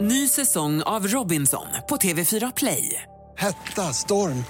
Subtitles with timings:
[0.00, 3.02] Ny säsong av Robinson på TV4 Play.
[3.38, 4.44] Hetta, storm,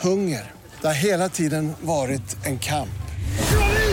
[0.00, 0.50] hunger.
[0.80, 2.88] Det har hela tiden varit en kamp.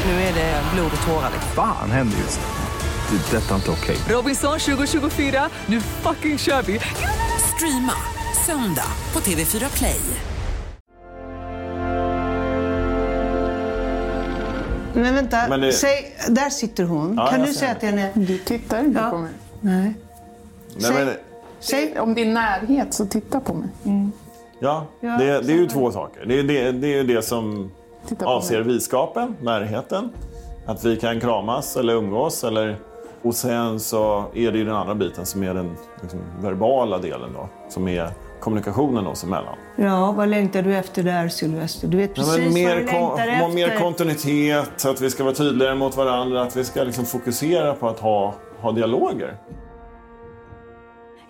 [0.06, 1.32] Nu är det blod och tårar.
[1.56, 3.18] Fan händer just nu.
[3.18, 3.38] Det.
[3.38, 3.98] är Detta är inte okej.
[4.10, 6.80] Robinson 2024, nu fucking kör vi!
[7.55, 7.94] Streama
[8.46, 10.00] söndag på TV4 Play.
[14.94, 17.16] Men vänta, Men det- Säg, där sitter hon.
[17.18, 17.76] Ja, kan du säga det.
[17.76, 18.12] att den är...
[18.16, 19.10] Du tittar inte Ja.
[19.10, 19.32] på mig.
[19.62, 19.94] Nej.
[20.82, 21.14] Nej, Säg, men,
[21.59, 22.00] säg.
[22.00, 23.69] Om det är närhet så titta på mig.
[24.60, 26.25] ja, Ja, det, det är ju två saker.
[26.25, 27.71] Det är det, det, är ju det som
[28.24, 28.74] avser mig.
[28.74, 30.10] viskapen, närheten.
[30.65, 32.44] Att vi kan kramas eller umgås.
[32.44, 32.78] Eller,
[33.22, 37.30] och sen så är det ju den andra biten som är den liksom, verbala delen
[37.33, 37.50] då.
[37.69, 39.55] Som är kommunikationen oss emellan.
[39.75, 41.88] Ja, vad längtar du efter där, Sylvester?
[41.88, 43.50] Du vet Ja, precis men mer, vad du längtar efter.
[43.55, 46.41] mer kontinuitet, att vi ska vara tydligare mot varandra.
[46.41, 49.38] Att vi ska liksom fokusera på att ha, ha dialoger.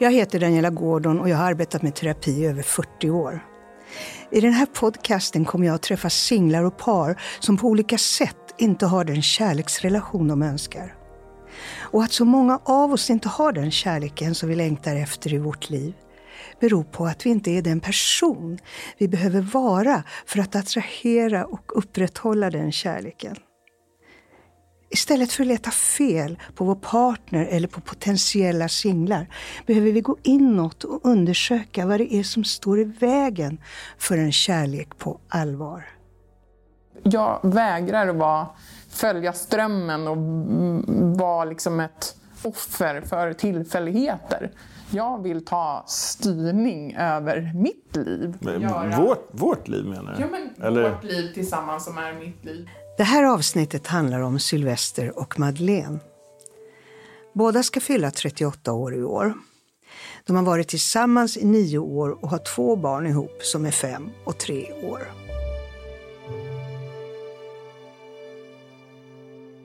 [0.02, 3.46] Jag heter Daniela Gordon och jag har arbetat med terapi i över 40 år.
[4.32, 8.54] I den här podcasten kommer jag att träffa singlar och par som på olika sätt
[8.58, 10.96] inte har den kärleksrelation de önskar.
[11.80, 15.38] Och att så många av oss inte har den kärleken som vi längtar efter i
[15.38, 15.94] vårt liv
[16.60, 18.60] beror på att vi inte är den person
[18.98, 23.36] vi behöver vara för att attrahera och upprätthålla den kärleken.
[24.92, 29.28] Istället för att leta fel på vår partner eller på potentiella singlar
[29.66, 33.62] behöver vi gå inåt och undersöka vad det är som står i vägen
[33.98, 35.84] för en kärlek på allvar.
[37.04, 38.48] Jag vägrar att vara,
[38.90, 40.18] följa strömmen och
[41.20, 44.52] vara liksom ett offer för tillfälligheter.
[44.92, 48.38] Jag vill ta styrning över mitt liv.
[48.42, 50.22] Göra- Vårt, vårt liv menar du?
[50.22, 52.70] Ja, men Eller, vårt liv tillsammans som är mitt liv.
[53.00, 56.00] Det här avsnittet handlar om Sylvester och Madeleine.
[57.34, 59.34] Båda ska fylla 38 år i år.
[60.26, 64.10] De har varit tillsammans i nio år och har två barn ihop som är fem
[64.26, 65.02] och tre år.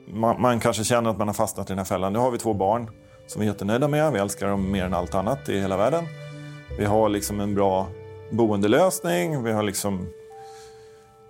[0.07, 2.13] man, man kanske känner att man har fastnat i den här fällan.
[2.13, 2.89] Nu har vi två barn
[3.27, 4.11] som vi är jättenöjda med.
[4.11, 6.05] Vi älskar dem mer än allt annat i hela världen.
[6.77, 7.87] Vi har liksom en bra
[8.31, 9.43] boendelösning.
[9.43, 10.07] Vi har liksom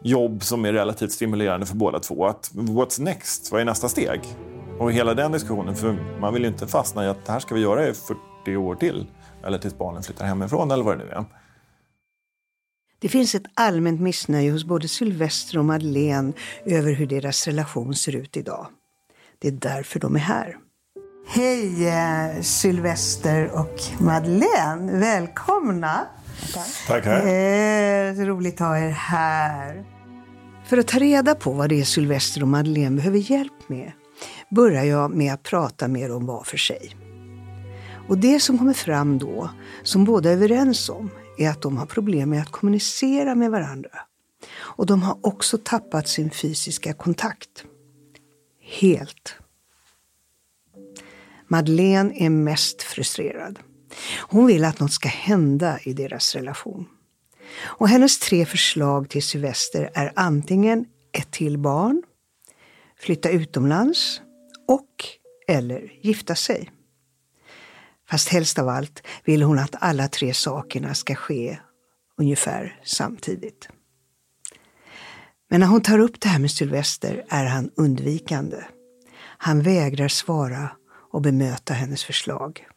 [0.05, 2.25] jobb som är relativt stimulerande för båda två.
[2.25, 3.51] Att, what's next?
[3.51, 4.21] Vad är nästa steg?
[4.79, 7.55] Och hela den diskussionen, för man vill ju inte fastna i att det här ska
[7.55, 9.07] vi göra i 40 år till.
[9.43, 11.25] Eller tills barnen flyttar hemifrån eller vad det nu är.
[12.99, 16.33] Det finns ett allmänt missnöje hos både Sylvester och Madeleine
[16.65, 18.67] över hur deras relation ser ut idag.
[19.39, 20.57] Det är därför de är här.
[21.27, 26.07] Hej eh, Sylvester och Madeleine, välkomna!
[26.87, 27.05] Tack.
[27.05, 27.21] Här.
[27.27, 29.94] Eh, roligt att ha er här.
[30.65, 33.91] För att ta reda på vad det är Sylvester och Madeleine behöver hjälp med
[34.49, 36.95] börjar jag med att prata med dem var för sig.
[38.07, 39.49] Och det som kommer fram då,
[39.83, 43.99] som båda är överens om, är att de har problem med att kommunicera med varandra.
[44.57, 47.65] Och de har också tappat sin fysiska kontakt.
[48.61, 49.35] Helt.
[51.47, 53.59] Madeleine är mest frustrerad.
[54.19, 56.87] Hon vill att något ska hända i deras relation.
[57.63, 60.85] Och hennes tre förslag till Sylvester är antingen
[61.17, 62.03] ett till barn,
[62.99, 64.21] flytta utomlands
[64.67, 64.89] och
[65.47, 66.71] eller gifta sig.
[68.09, 71.59] Fast helst av allt vill hon att alla tre sakerna ska ske
[72.17, 73.69] ungefär samtidigt.
[75.49, 78.63] Men när hon tar upp det här med Sylvester är han undvikande.
[79.37, 80.69] Han vägrar svara
[81.11, 82.67] och bemöta hennes förslag.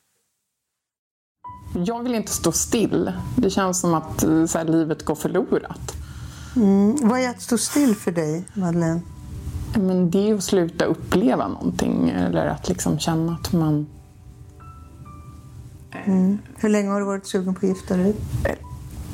[1.75, 3.13] Jag vill inte stå still.
[3.37, 5.95] Det känns som att eh, här, livet går förlorat.
[7.03, 9.01] Vad är att stå still för dig, Madeleine?
[9.75, 13.87] Men det är att sluta uppleva någonting eller att liksom känna att man...
[16.57, 18.17] Hur länge har du varit sugen på att gifta dig?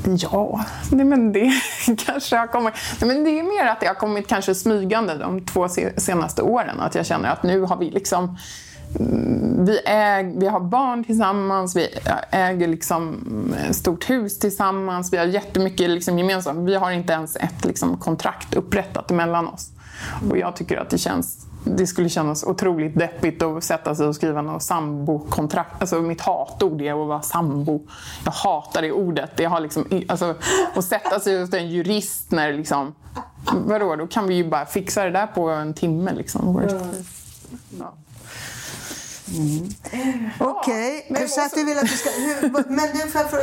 [0.04, 1.53] Ja, nej men det
[2.06, 2.75] kanske har kommit...
[3.00, 6.43] Nej men det är mer att det har kommit kanske smygande de två se- senaste
[6.43, 6.81] åren.
[6.81, 8.37] Att jag känner att nu har vi liksom...
[9.66, 11.88] Vi, äg, vi har barn tillsammans, vi
[12.31, 13.25] äger liksom
[13.70, 16.69] stort hus tillsammans, vi har jättemycket liksom gemensamt.
[16.69, 19.70] Vi har inte ens ett liksom kontrakt upprättat mellan oss.
[20.31, 24.14] Och jag tycker att det känns det skulle kännas otroligt deppigt att sätta sig och
[24.14, 25.81] skriva något sambokontrakt.
[25.81, 27.81] Alltså mitt hatord är att vara sambo.
[28.25, 29.31] Jag hatar det ordet.
[29.37, 30.35] Det har liksom, alltså,
[30.75, 32.94] att sätta sig hos en jurist när liksom...
[33.52, 36.62] Vadå, då kan vi ju bara fixa det där på en timme liksom.
[37.79, 37.94] Ja.
[40.38, 42.10] Okej, men så att du vill att du ska...
[42.40, 43.42] Hur, men du, jag fråga-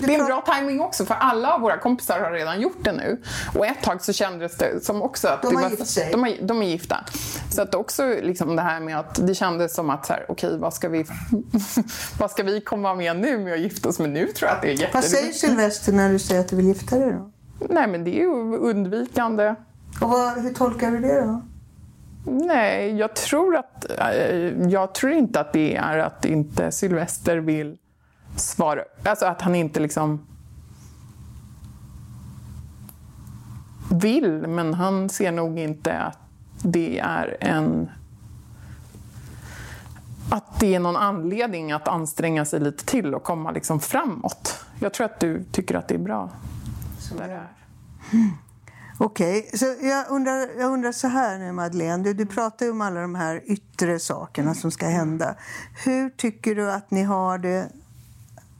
[0.00, 2.84] du Det är en bra timing också för alla av våra kompisar har redan gjort
[2.84, 3.22] det nu.
[3.54, 6.08] Och ett tag så kändes det som också att De har var, gift sig.
[6.12, 7.04] De, har, de är gifta.
[7.50, 10.58] Så att också liksom det här med att det kändes som att så här, okej
[10.58, 11.04] vad ska vi
[12.18, 14.62] vad ska vi komma med nu med att gifta oss med nu tror jag att
[14.62, 15.10] det är Vad jätteroligt.
[15.10, 17.30] säger Sylvester när du säger att du vill gifta dig då?
[17.70, 19.54] Nej men det är ju undvikande.
[20.00, 21.42] Och vad, hur tolkar du det då?
[22.24, 27.78] Nej, jag tror att eh, jag tror inte att det är att inte Sylvester vill
[28.36, 28.82] svara.
[29.04, 30.26] Alltså att han inte liksom
[33.90, 36.18] vill, men han ser nog inte att
[36.62, 37.90] det är en
[40.30, 44.64] att det är någon anledning att anstränga sig lite till och komma liksom framåt.
[44.78, 46.30] Jag tror att du tycker att det är bra.
[47.18, 47.48] där det är.
[48.12, 48.30] Mm.
[49.02, 52.02] Okej, så jag undrar, jag undrar så här nu Madeleine.
[52.04, 55.34] Du, du pratar ju om alla de här yttre sakerna som ska hända.
[55.84, 57.68] Hur tycker du att ni har det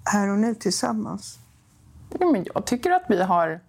[0.05, 1.39] här och nu tillsammans?
[2.19, 3.61] Ja, men jag tycker att vi har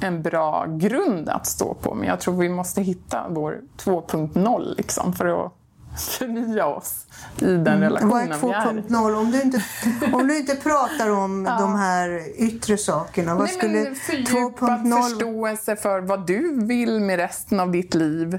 [0.00, 1.94] en bra grund att stå på.
[1.94, 5.52] Men jag tror vi måste hitta vår 2.0 liksom, för att
[6.08, 7.06] förnya oss
[7.38, 8.60] i den är relationen vi är.
[8.60, 9.14] 2.0?
[9.14, 9.62] Om du inte,
[10.12, 15.02] om du inte pratar om de här yttre sakerna, vad Nej, skulle men fördjupad 2.0...
[15.02, 18.34] förståelse för vad du vill med resten av ditt liv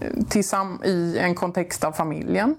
[0.00, 2.54] eh, tillsam- i en kontext av familjen.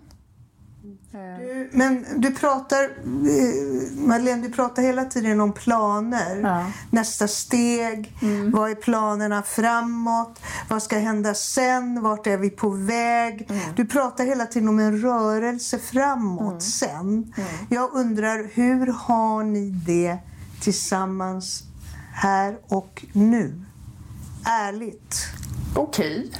[1.71, 6.39] Men du pratar, eh, Madeleine, du pratar hela tiden om planer.
[6.41, 6.65] Ja.
[6.89, 8.17] Nästa steg,
[8.53, 10.39] vad är planerna framåt?
[10.69, 12.01] Vad ska hända sen?
[12.01, 13.49] Vart är vi på väg?
[13.75, 17.33] Du pratar hela tiden om en rörelse framåt sen.
[17.69, 20.17] Jag undrar, hur har ni det
[20.61, 21.63] tillsammans
[22.13, 23.61] här och nu?
[24.45, 25.15] Ärligt.
[25.75, 26.31] Okej.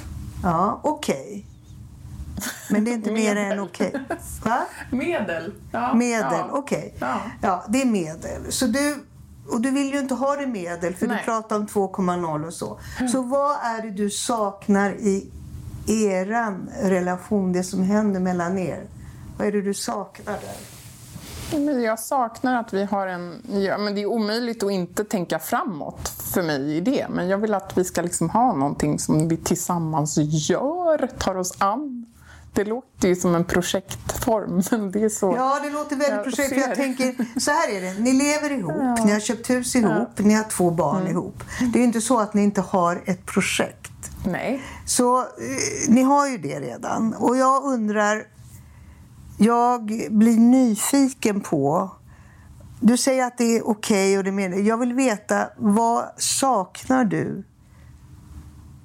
[0.42, 1.46] Ja, okej.
[2.70, 3.92] Men det är inte mer än okej.
[4.44, 4.58] Va?
[4.90, 5.52] Medel.
[5.72, 5.94] Ja.
[5.94, 6.48] Medel, Ja.
[6.52, 6.94] okej.
[6.98, 7.20] Ja.
[7.42, 8.52] Ja, det är medel.
[8.52, 9.04] Så du,
[9.48, 11.16] och du vill ju inte ha det medel för Nej.
[11.18, 12.78] du pratar om 2,0 och så.
[13.12, 15.30] Så vad är det du saknar i
[15.86, 18.82] eran relation, det som händer mellan er?
[19.38, 20.56] Vad är det du saknar där?
[21.58, 23.42] Men jag saknar att vi har en...
[23.66, 27.06] Ja, men det är omöjligt att inte tänka framåt för mig i det.
[27.10, 31.54] Men jag vill att vi ska liksom ha någonting som vi tillsammans gör, tar oss
[31.58, 32.06] an.
[32.52, 35.34] Det låter ju som en projektform, men det är så...
[35.36, 36.48] Ja, det låter väldigt Jag projekt.
[36.48, 38.00] För jag tänker, så här är det.
[38.00, 41.12] Ni lever ihop, ni har köpt hus ihop, ni har två barn Mm.
[41.12, 41.44] ihop.
[41.72, 43.90] Det är ju inte så att ni inte har ett projekt.
[44.26, 44.62] Nej.
[44.86, 45.24] Så eh,
[45.88, 47.14] ni har ju det redan.
[47.14, 48.24] Och jag undrar,
[49.38, 51.90] jag blir nyfiken på...
[52.80, 57.44] Du säger att det är okej och det menar Jag vill veta, vad saknar du?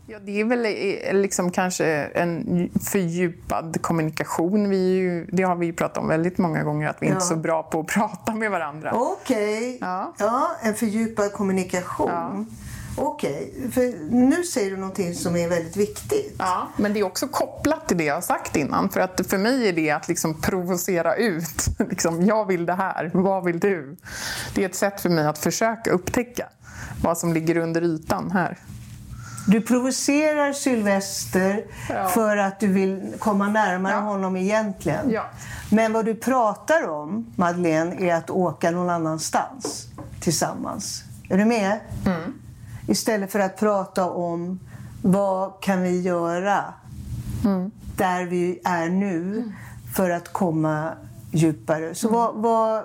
[0.08, 4.70] Ja, det är väl eh, liksom kanske en fördjupad kommunikation.
[4.70, 7.20] Vi ju, det har vi ju pratat om väldigt många gånger, att vi inte är
[7.20, 7.26] Ja.
[7.26, 8.92] så bra på att prata med varandra.
[8.96, 10.14] Okej, Ja.
[10.18, 12.10] ja, en fördjupad kommunikation.
[12.10, 12.46] Ja.
[12.98, 16.36] Okej, för nu säger du någonting som är väldigt viktigt.
[16.40, 18.90] Ja, men det är också kopplat till det jag har sagt innan.
[18.90, 21.66] För att för mig är det att liksom provocera ut.
[21.90, 23.96] Liksom, jag vill det här, vad vill du?
[24.56, 26.48] Det är ett sätt för mig att försöka upptäcka
[27.04, 28.58] vad som ligger under ytan här.
[29.48, 32.08] Du provocerar Sylvester Ja.
[32.08, 34.00] för att du vill komma närmare Ja.
[34.00, 35.10] honom egentligen.
[35.12, 35.24] Ja.
[35.72, 39.88] Men vad du pratar om, Madeleine, är att åka någon annanstans
[40.20, 41.04] tillsammans.
[41.30, 41.80] Är du med?
[42.06, 42.34] Mm.
[42.88, 44.60] Istället för att prata om
[45.02, 46.64] vad kan vi göra
[47.46, 47.72] Mm.
[47.98, 49.44] där vi är nu
[49.96, 50.92] för att komma
[51.32, 51.96] djupare.
[51.96, 52.20] Så Mm.
[52.20, 52.84] vad, vad,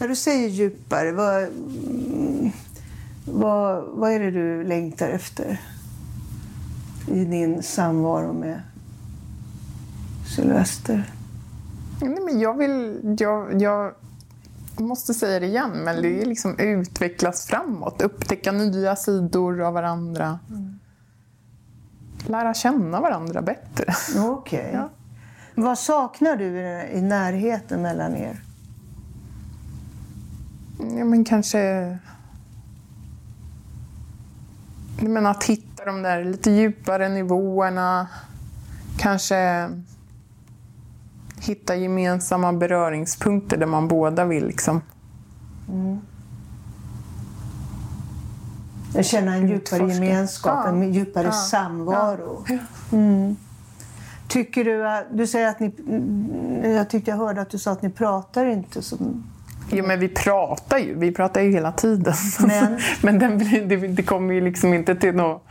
[0.00, 2.50] när du säger djupare, vad, mm,
[3.24, 5.60] vad, vad är det du längtar efter
[7.12, 8.62] i din samvaro med
[10.36, 11.12] Sylvester?
[12.00, 13.00] Nej, men jag vill...
[13.18, 13.94] Jag, jag
[14.78, 18.02] måste säga det igen, men det är liksom utvecklas framåt.
[18.02, 20.38] Upptäcka nya sidor av varandra.
[22.26, 23.94] Lära känna varandra bättre.
[24.18, 24.70] Okej.
[24.74, 24.90] Ja.
[25.54, 28.42] Vad saknar du i, i närheten mellan er?
[30.78, 31.98] Ja, men kanske...
[35.00, 38.08] Men att hitta de där lite djupare nivåerna.
[38.98, 39.68] Kanske
[41.40, 44.80] hitta gemensamma beröringspunkter där man båda vill liksom.
[48.94, 50.04] Jag känner en djupare Utforska.
[50.04, 50.68] gemenskap, Ja.
[50.68, 51.32] en djupare Ja.
[51.32, 52.44] samvaro.
[52.48, 52.58] Ja.
[54.28, 57.70] Tycker du att, du säger att ni, mm, jag tyckte jag hörde att du sa
[57.72, 59.24] att ni pratar inte som...
[59.70, 60.94] Jo, men vi pratar ju.
[60.98, 62.14] Vi pratar ju hela tiden.
[62.40, 62.78] Men?
[63.02, 65.44] men den det, det kommer ju liksom inte till något,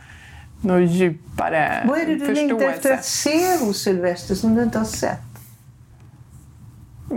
[0.62, 2.46] något djupare Vad är det du förståelse.
[2.48, 5.18] längtar efter att se hos Sylvester som du inte har sett?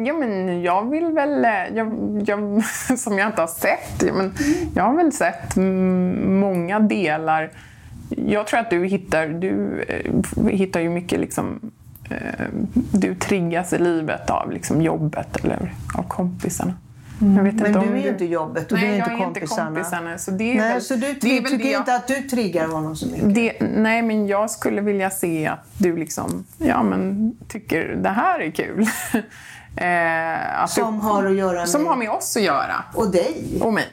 [0.06, 1.46] Ja, men jag vill väl...
[1.46, 2.64] eh, Jag, jag,
[2.98, 4.14] som jag inte har sett.
[4.16, 4.34] Men
[4.75, 5.56] jag har väl sett
[6.25, 7.52] många delar.
[8.10, 9.28] Jag tror att du hittar...
[9.28, 11.60] Du eh, hittar ju mycket liksom...
[12.10, 12.46] eh,
[12.92, 16.74] Du triggas i livet av liksom jobbet eller av kompisarna.
[17.19, 19.27] Jag vet Men inte du är inte jobbet och Nej, du är jag inte är
[19.27, 19.65] inte kompisarna.
[19.75, 20.17] kompisarna.
[20.17, 22.15] Så det är Nej, väl, så du det är väl tycker jag- inte att du
[22.22, 23.36] triggar honom så mycket?
[23.36, 28.39] det, nej, men jag skulle vilja se att du liksom, ja men tycker det här
[28.39, 28.81] är kul.
[29.77, 32.84] eh, att Som du, har att göra med- Som har med oss att göra.
[32.93, 33.60] Och dig?
[33.62, 33.88] Och mig.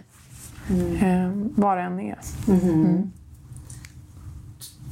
[1.02, 2.18] Eh, vad det än är.
[2.48, 3.12] Mm.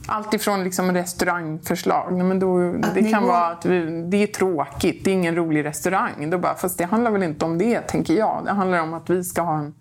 [0.07, 2.13] Allt ifrån liksom restaurangförslag.
[2.13, 5.35] Nej, men då, det kan går- vara att vi, det är tråkigt, det är ingen
[5.35, 6.31] rolig restaurang.
[6.31, 8.43] Då bara, fast det handlar väl inte om det, tänker jag.
[8.45, 9.75] Det handlar om att vi ska ha en,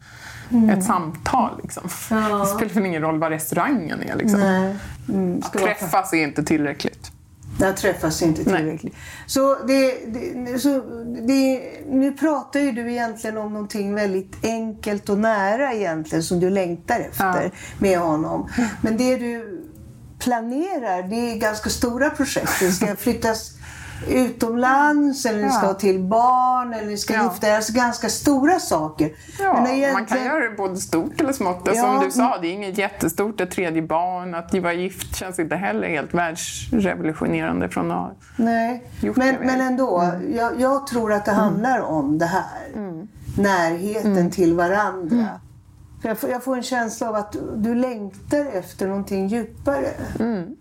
[0.70, 1.50] ett samtal.
[1.64, 1.84] Liksom.
[2.10, 4.16] Det spelar väl ingen roll vad restaurangen är.
[4.16, 4.40] Liksom.
[4.40, 4.76] Nej.
[5.10, 7.12] Mm, Att vara träffas är inte tillräckligt.
[7.60, 8.96] Där träffas inte tillräckligt.
[9.26, 10.80] Så, det, det, så
[11.28, 16.50] det, nu pratar ju du egentligen om någonting väldigt enkelt och nära egentligen som du
[16.50, 17.50] längtar efter Ja.
[17.80, 18.50] med honom.
[18.82, 19.59] Men det du
[20.20, 22.60] planerar, det är ganska stora projekt.
[22.60, 23.52] Det ska flyttas
[24.08, 25.68] utomlands eller ni ska Ja.
[25.68, 27.24] ha till barn eller ni ska Ja.
[27.24, 27.56] gifta er.
[27.56, 29.12] Alltså ganska stora saker.
[29.40, 31.62] Ja, Men Man kan egentligen- göra det både stort eller smått.
[31.66, 32.42] Ja, Som du sa, mm.
[32.42, 34.36] det är inget jättestort, ett tredje barn.
[34.36, 39.40] Att vara gift känns inte heller helt världsrevolutionerande från att ha Nej, gjort men, det
[39.46, 40.00] men ändå.
[40.00, 40.36] Mm.
[40.36, 42.44] Jag, jag tror att det handlar om det här.
[43.38, 44.32] Närheten Mm.
[44.32, 45.28] till varandra.
[46.02, 49.90] För jag, får, jag får en känsla av att du, längtar efter någonting djupare.
[50.20, 50.56] Mm.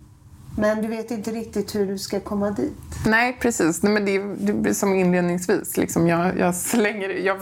[0.58, 2.72] Men du vet inte riktigt hur du ska komma dit.
[3.06, 3.82] Nej, precis.
[3.82, 5.76] Nej, men det, är, det som inledningsvis.
[5.76, 7.08] Liksom, jag, jag slänger...
[7.08, 7.38] Jag,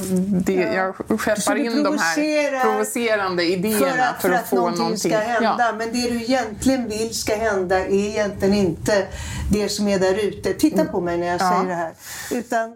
[0.46, 4.56] det, jag Så skeppar du in de här provocerande idéerna För att, för att få
[4.56, 5.10] någonting, någonting.
[5.10, 5.56] ska hända.
[5.58, 5.72] Ja.
[5.78, 9.06] Men det du egentligen vill ska hända är egentligen inte
[9.52, 10.52] det som är där ute.
[10.52, 11.52] Titta på mig när jag Mm.
[11.52, 11.62] Ja.
[11.62, 11.92] säger det här.
[12.30, 12.74] Utan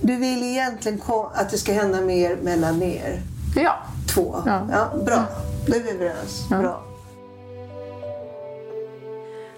[0.00, 1.00] du vill egentligen
[1.34, 3.20] att det ska hända mer mellan er.
[3.56, 3.76] ja.
[4.18, 4.42] Två.
[4.46, 4.68] Ja.
[4.70, 5.24] Ja, bra.
[5.66, 6.46] Då är vi överens.
[6.50, 6.58] Ja.
[6.58, 6.84] Bra.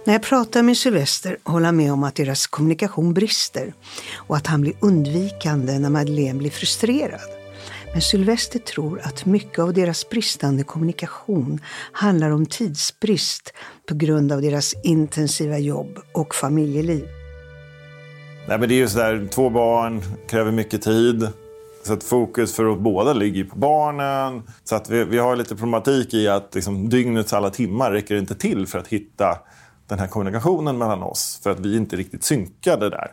[0.05, 3.75] När jag pratar med Sylvester håller han med om att deras kommunikation brister
[4.15, 7.21] och att han blir undvikande när Madeleine blir frustrerad.
[7.93, 11.61] Men Sylvester tror att mycket av deras bristande kommunikation
[11.93, 13.53] handlar om tidsbrist
[13.89, 17.09] på grund av deras intensiva jobb och familjeliv.
[18.49, 21.29] Nej, men det är ju sådär, två barn kräver mycket tid.
[21.83, 24.43] Så att fokus för oss båda ligger ju på barnen.
[24.65, 28.35] Så att vi, vi har lite problematik i att liksom, dygnets alla timmar räcker inte
[28.35, 29.39] till för att hitta
[29.87, 31.41] den här kommunikationen mellan oss.
[31.43, 33.11] För att vi inte är riktigt synkade där.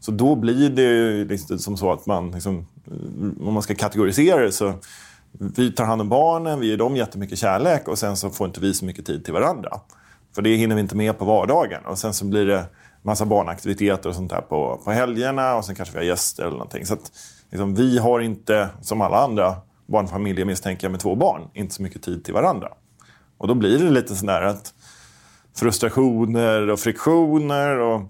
[0.00, 3.74] Så då blir det ju liksom som så att man, liksom, eh, om man ska
[3.74, 4.74] kategorisera det så
[5.38, 8.60] vi tar hand om barnen, vi ger dem jättemycket kärlek och sen så får inte
[8.60, 9.80] vi så mycket tid till varandra.
[10.34, 11.84] För det hinner vi inte med på vardagen.
[11.84, 12.64] Och sen så blir det
[13.02, 16.52] massa barnaktiviteter och sånt där på, på helgerna och sen kanske vi har gäster eller
[16.52, 16.86] någonting.
[16.86, 17.12] Så att,
[17.52, 19.56] liksom, vi har inte, som alla andra
[19.86, 22.68] barnfamiljer misstänker jag med två barn, inte så mycket tid till varandra.
[23.38, 24.74] Och då blir det lite sådär att
[25.54, 28.02] frustrationer och friktioner och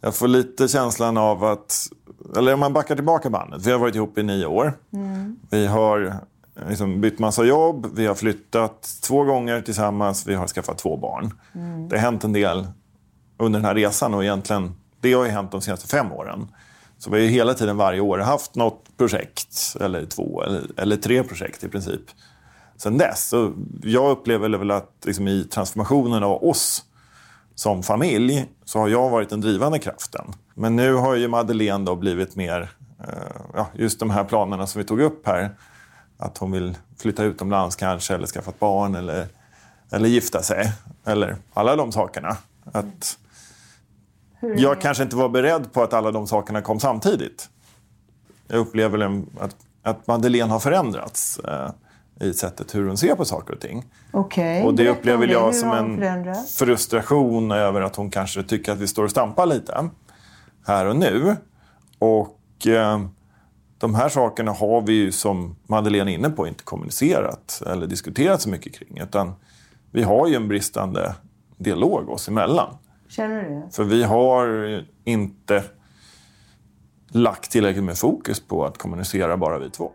[0.00, 1.88] jag får lite känslan av att,
[2.36, 4.72] eller om man backar tillbaka bandet, vi har varit ihop i nio år.
[5.50, 6.14] Vi har
[6.68, 11.32] liksom bytt massa jobb, vi har flyttat två gånger tillsammans, vi har skaffat två barn.
[11.88, 12.66] Det har hänt en del
[13.38, 16.48] under den här resan och egentligen, det har ju hänt de senaste fem åren.
[17.00, 20.96] Så vi har ju hela tiden varje år haft något projekt, eller två eller, eller
[20.96, 22.00] tre projekt i princip
[22.76, 23.28] sen dess.
[23.28, 23.52] Så
[23.82, 26.84] jag upplever väl att liksom i transformationen av oss
[27.54, 30.24] som familj så har jag varit den drivande kraften.
[30.54, 34.78] Men nu har ju Madeleine då blivit mer, eh, ja, just de här planerna som
[34.78, 35.50] vi tog upp här.
[36.18, 39.26] Att hon vill flytta utomlands kanske, eller skaffa ett barn, eller,
[39.90, 40.72] eller gifta sig.
[41.04, 42.36] Eller alla de sakerna.
[42.64, 43.18] Att
[44.56, 47.48] jag kanske inte var beredd på att alla de sakerna kom samtidigt.
[48.48, 51.70] Jag upplever att, att Madeleine har förändrats eh,
[52.28, 53.84] i sättet hur hon ser på saker och ting.
[54.12, 55.32] Okej, Och det upplever det.
[55.32, 56.56] jag Hur som en förändrats?
[56.58, 59.90] frustration över att hon kanske tycker att vi står och stampar lite
[60.66, 61.36] här och nu.
[61.98, 63.00] Och eh,
[63.78, 68.42] de här sakerna har vi ju som Madeleine är inne på inte kommunicerat eller diskuterat
[68.42, 68.98] så mycket kring.
[69.00, 69.32] Utan
[69.90, 71.14] vi har ju en bristande
[71.58, 72.74] dialog oss emellan.
[73.10, 73.68] Känner du det?
[73.72, 75.64] För vi har inte
[77.08, 79.92] lagt tillräckligt med fokus på att kommunicera bara vi två.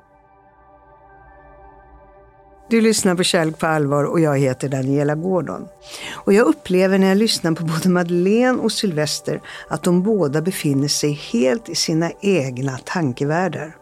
[2.70, 5.68] Du lyssnar på Kärlek på allvar och jag heter Daniela Gordon.
[6.14, 10.88] Och jag upplever när jag lyssnar på både Madeleine och Sylvester att de båda befinner
[10.88, 13.76] sig helt i sina egna tankevärldar.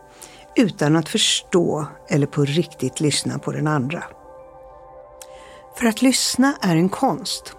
[0.55, 4.03] Utan att förstå eller på riktigt lyssna på den andra.
[5.75, 7.55] För att lyssna är en konst.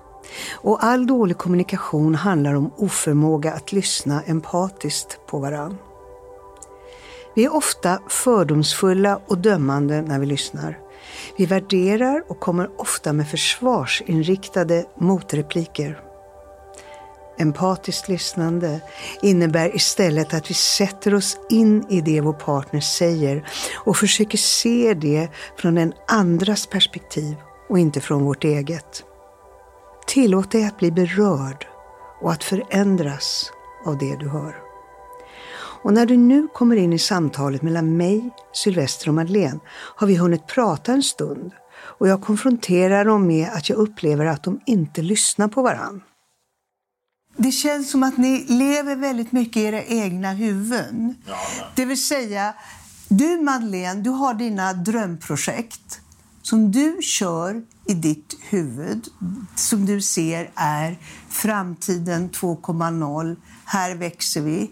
[0.52, 5.78] Och all dålig kommunikation handlar om oförmåga att lyssna empatiskt på varann.
[7.34, 10.78] Vi är ofta fördomsfulla och dömande när vi lyssnar.
[11.36, 16.00] Vi värderar och kommer ofta med försvarsinriktade motrepliker.
[17.38, 18.80] Empatiskt lyssnande
[19.22, 23.48] innebär istället att vi sätter oss in i det vår partner säger
[23.84, 27.36] och försöker se det från den andras perspektiv
[27.68, 29.04] och inte från vårt eget.
[30.06, 31.66] Tillåt dig att bli berörd
[32.20, 33.50] och att förändras
[33.86, 34.54] av det du hör.
[35.84, 40.16] Och när du nu kommer in i samtalet mellan mig, Sylvester och Madeleine har vi
[40.16, 45.02] hunnit prata en stund och jag konfronterar dem med att jag upplever att de inte
[45.02, 46.02] lyssnar på varann.
[47.36, 51.14] Det känns som att ni lever väldigt mycket i era egna huvuden.
[51.26, 51.36] Ja,
[51.74, 52.54] det vill säga,
[53.08, 56.00] du Madeleine, du har dina drömprojekt
[56.44, 59.08] som du kör i ditt huvud,
[59.54, 60.98] som du ser är
[61.28, 63.36] framtiden 2.0.
[63.64, 64.70] Här växer vi.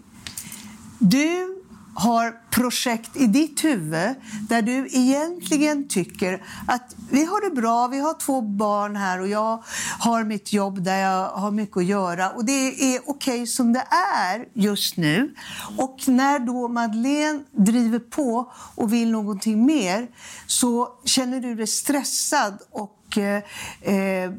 [0.99, 1.62] Du
[1.95, 4.15] har projekt i ditt huvud
[4.49, 9.27] där du egentligen tycker att vi har det bra, vi har två barn här och
[9.27, 9.63] jag
[9.99, 13.73] har mitt jobb där jag har mycket att göra och det är okej okay som
[13.73, 13.87] det
[14.25, 15.35] är just nu.
[15.77, 20.07] Och när då Madeleine driver på och vill någonting mer
[20.47, 23.43] så känner du dig stressad och eh,
[23.81, 24.31] eh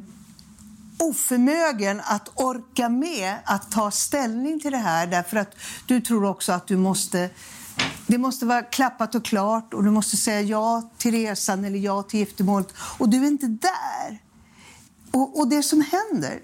[1.09, 5.55] oförmögen att orka med att ta ställning till det här därför att
[5.87, 7.31] du tror också att du måste
[8.07, 12.03] det måste vara klappat och klart och du måste säga ja till resan eller ja
[12.03, 14.19] till giftermålet och du är inte där.
[15.11, 16.41] Och, och det som händer,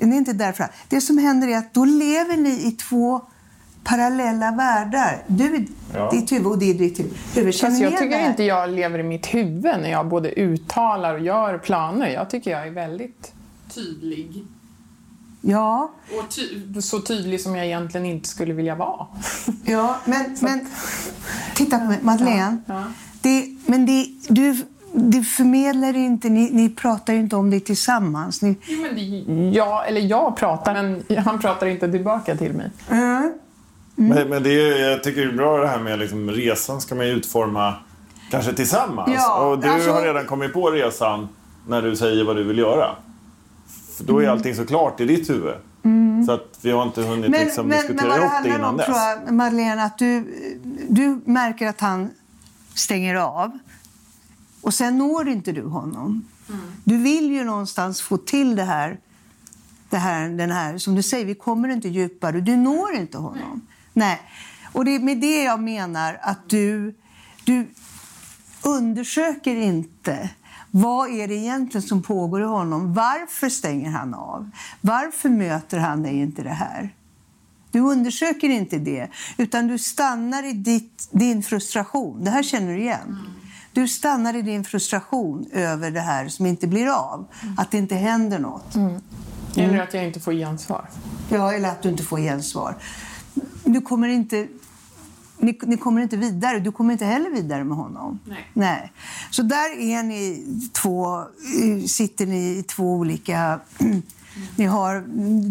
[0.00, 3.20] ni är inte därför, det som händer är att då lever ni i två
[3.84, 5.22] parallella världar.
[5.26, 6.10] Du ja.
[6.10, 7.60] ditt huvud och det är ditt huvud.
[7.60, 11.58] Fast jag tycker inte jag lever i mitt huvud när jag både uttalar och gör
[11.58, 12.08] planer.
[12.08, 13.32] Jag tycker jag är väldigt
[13.74, 14.44] tydlig.
[15.40, 15.92] Ja.
[16.18, 19.06] Och ty så tydlig som jag egentligen inte skulle vilja vara.
[19.64, 20.66] Ja, men, men
[21.54, 22.56] titta på mig, Madeleine.
[22.66, 22.84] Ja, ja.
[23.20, 28.42] Det, men det, du, du förmedlar inte, ni, ni pratar ju inte om det tillsammans.
[28.42, 28.56] Ni...
[28.66, 32.70] Jo, men det, ja, eller jag pratar, men han pratar inte tillbaka till mig.
[32.90, 33.32] Mm.
[33.98, 34.16] Mm.
[34.16, 36.94] Men, men det är, jag tycker det är bra det här med liksom, resan ska
[36.94, 37.74] man ju utforma
[38.30, 39.10] kanske tillsammans.
[39.14, 39.90] Ja, och du alltså...
[39.90, 41.28] har redan kommit på resan
[41.68, 42.96] när du säger vad du vill göra.
[44.06, 44.36] För då är mm.
[44.36, 45.54] allting så klart i ditt huvud.
[45.82, 46.24] Mm.
[46.26, 48.76] Så att vi har inte hunnit men, liksom men, diskutera men ihop det innan om,
[48.76, 48.86] dess.
[48.86, 50.24] Tror jag, Madeleine, att du,
[50.88, 52.10] du märker att han
[52.74, 53.58] stänger av.
[54.60, 56.28] Och sen når inte du honom.
[56.48, 56.60] Mm.
[56.84, 58.98] Du vill ju någonstans få till det här,
[59.90, 62.40] det här, den här, som du säger, vi kommer inte djupare.
[62.40, 63.66] Du når inte honom.
[63.92, 64.08] Nej.
[64.08, 64.20] Nej.
[64.72, 66.94] Och det är med det jag menar att du,
[67.44, 67.66] du
[68.62, 70.30] undersöker inte
[70.74, 72.94] vad är det egentligen som pågår i honom?
[72.94, 74.50] Varför stänger han av?
[74.80, 76.94] Varför möter han dig inte det här?
[77.70, 82.24] Du undersöker inte det, utan du stannar i ditt, din frustration.
[82.24, 83.18] Det här känner du igen.
[83.72, 87.26] Du stannar i din frustration över det här som inte blir av.
[87.56, 88.74] Att det inte händer något.
[88.74, 89.00] Mm.
[89.56, 90.88] Eller att jag inte får gensvar.
[91.28, 92.76] Ja, eller att du inte får gensvar.
[93.64, 94.48] Du kommer inte
[95.42, 96.58] ni, ni, kommer inte vidare.
[96.58, 98.20] Du kommer inte heller vidare med honom.
[98.24, 98.50] Nej.
[98.52, 98.92] Nej.
[99.30, 101.24] Så där är ni två,
[101.88, 103.60] sitter ni i två olika...
[104.56, 105.04] Ni har,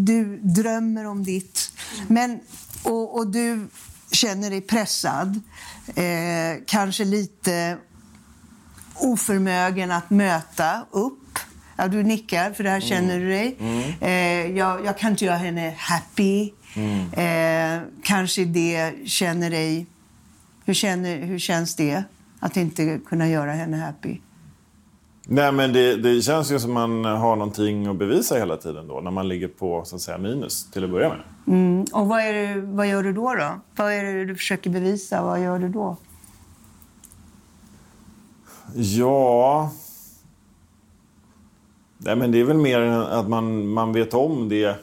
[0.06, 1.74] du drömmer om ditt,
[2.08, 2.40] men,
[2.84, 3.68] och, och du
[4.12, 5.42] känner dig pressad.
[5.96, 7.78] Eh, kanske lite
[8.96, 11.40] oförmögen att möta upp.
[11.76, 13.58] Ja, du nickar, för det här känner du dig.
[13.60, 13.94] Mm.
[14.02, 16.52] Eh, jag, jag, kan inte göra henne happy.
[16.76, 17.14] Mm.
[17.14, 19.88] Eh, kanske det känner dig...
[20.66, 22.04] Hur, känner, hur känns det
[22.40, 24.18] att inte kunna göra henne happy?
[25.28, 29.00] Nej, men det, det känns ju som man har någonting att bevisa hela tiden då,
[29.00, 31.22] när man ligger på så att säga, minus till att börja med.
[31.48, 31.86] Mm.
[31.94, 33.62] Och vad, är det, vad gör du då, då?
[33.76, 35.24] Vad är det du försöker bevisa?
[35.24, 35.98] Vad gör du då?
[38.76, 39.72] Ja...
[41.98, 44.78] Nej, men det är väl mer att man, man vet om det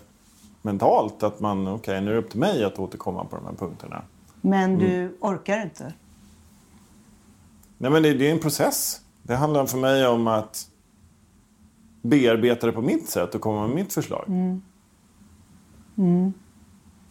[0.69, 3.47] mentalt att man, okej okay, nu är det upp till mig att återkomma på de
[3.47, 4.03] här punkterna.
[4.41, 5.13] Men du mm.
[5.21, 5.93] orkar inte?
[7.79, 9.01] Nej men det, det, är en process.
[9.23, 10.69] Det handlar för mig om att
[12.03, 14.25] bearbeta det på mitt sätt och komma med mitt förslag.
[14.29, 14.63] Mm.
[15.99, 16.33] Mm.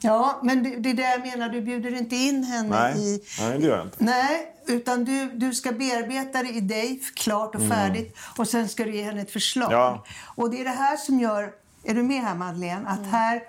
[0.02, 1.50] Ja, men det, det är det jag menar.
[1.50, 3.14] Du bjuder inte in henne Nej.
[3.16, 3.24] i...
[3.40, 4.04] Nej, det gör jag inte.
[4.04, 7.78] Nej, utan du, du ska bearbeta det i dig, klart och mm.
[7.78, 8.18] färdigt.
[8.38, 9.72] Och sen ska du ge henne ett förslag.
[9.72, 10.06] Ja.
[10.36, 11.52] Och det är det här som gör
[11.84, 12.88] är du med här Madeleine?
[12.88, 13.12] Att mm.
[13.12, 13.44] här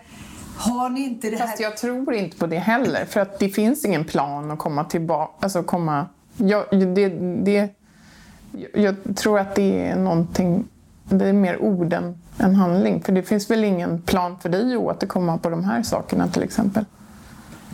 [0.56, 1.46] har ni inte det här...
[1.46, 3.04] Fast jag tror inte på det heller.
[3.04, 5.32] För att det finns ingen plan att komma tillbaka.
[5.40, 6.06] Alltså komma...
[6.36, 7.08] Jag, det,
[7.44, 7.68] det,
[8.74, 10.64] jag tror att det är någonting...
[11.04, 13.02] Det är mer ord än, än handling.
[13.02, 16.42] För det finns väl ingen plan för dig att återkomma på de här sakerna till
[16.42, 16.84] exempel?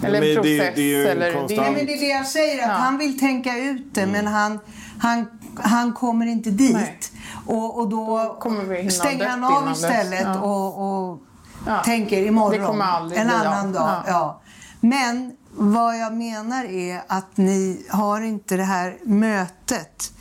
[0.02, 0.72] Eller en det- process.
[0.76, 2.74] det är eller, konstant- Nej, men det är det jag säger, att Ja.
[2.74, 4.58] han vill tänka ut det men han,
[4.98, 5.26] han,
[5.62, 6.72] han kommer inte dit.
[6.74, 6.98] Nej.
[7.46, 8.36] Och, och då
[8.76, 10.40] hinna stänger han av istället Ja.
[10.40, 11.20] och, och
[11.66, 11.82] Ja.
[11.84, 12.80] tänker imorgon,
[13.12, 13.88] en annan dag.
[13.88, 14.02] Ja.
[14.06, 14.40] Ja.
[14.80, 20.12] Men vad jag menar är att ni har inte det här mötet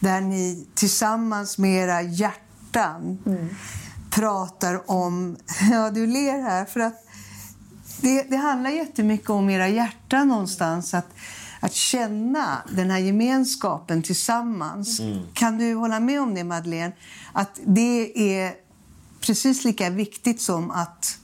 [0.00, 3.48] där ni tillsammans med era hjärtan Mm.
[4.10, 5.36] pratar om...
[5.72, 6.64] Ja, du ler här.
[6.64, 6.94] för att
[8.00, 10.94] det, det handlar jättemycket om era hjärtan någonstans.
[10.94, 11.06] Att,
[11.66, 15.00] att känna den här gemenskapen tillsammans.
[15.34, 16.92] Kan du hålla med om det, Madeleine?
[17.32, 18.54] Att det är
[19.20, 21.18] precis lika viktigt som att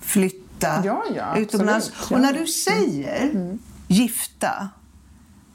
[0.00, 1.88] flytta Ja, ja, utomlands.
[1.88, 2.10] absolut.
[2.10, 4.68] Och när du säger gifta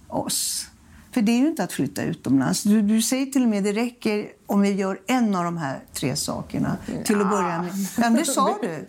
[0.07, 0.67] oss,
[1.11, 2.63] för det är ju inte att flytta utomlands.
[2.63, 5.79] Du, du säger till och med det räcker om vi gör en av de här
[5.93, 7.71] tre sakerna till att börja med.
[7.75, 8.87] Ja, men det sa du.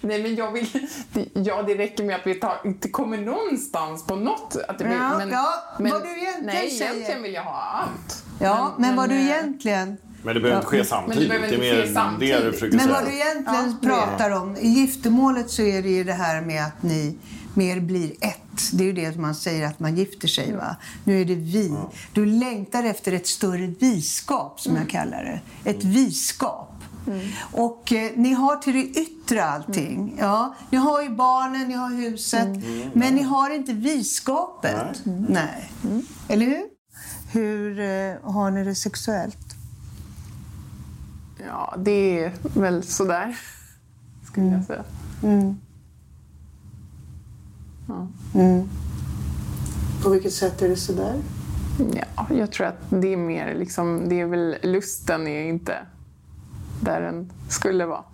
[0.00, 0.66] Nej, men jag vill...
[1.32, 4.56] Ja, det räcker med att vi tar, inte kommer någonstans på något.
[4.68, 7.62] Att det blir, Ja, men, ja, men, vad du egentligen Nej, egentligen vill jag ha
[7.62, 8.24] allt.
[8.40, 9.96] Ja, men, vad du eh, egentligen...
[10.22, 11.28] Men det behöver inte ske samtidigt.
[11.28, 12.38] behöver inte det är mer samtidigt.
[12.38, 12.94] det du försöker Men säga.
[12.94, 16.40] vad du egentligen Ja, det pratar om, i giftermålet så är det ju det här
[16.40, 17.16] med att ni
[17.56, 18.72] mer blir ett.
[18.72, 20.76] Det är ju det som man säger att man gifter sig va.
[21.04, 21.74] Nu är det vi.
[22.12, 25.70] Du längtar efter ett större viskap som jag kallar det.
[25.70, 26.75] Ett viskap.
[27.52, 30.16] Och eh, ni har till det yttre allting.
[30.18, 32.48] Ja, ni har ju barnen, ni har huset.
[32.92, 35.02] Men ni har inte viskapet.
[35.28, 35.72] Nej.
[36.28, 36.64] Eller hur?
[37.32, 39.38] Hur eh, har ni det sexuellt?
[41.46, 43.38] Ja, det är väl sådär,
[44.24, 44.84] skulle jag säga.
[50.02, 51.22] På vilket sätt är det sådär?
[51.94, 55.78] Ja, jag tror att det är mer liksom, det är väl lusten är inte
[56.86, 58.04] där den skulle vara.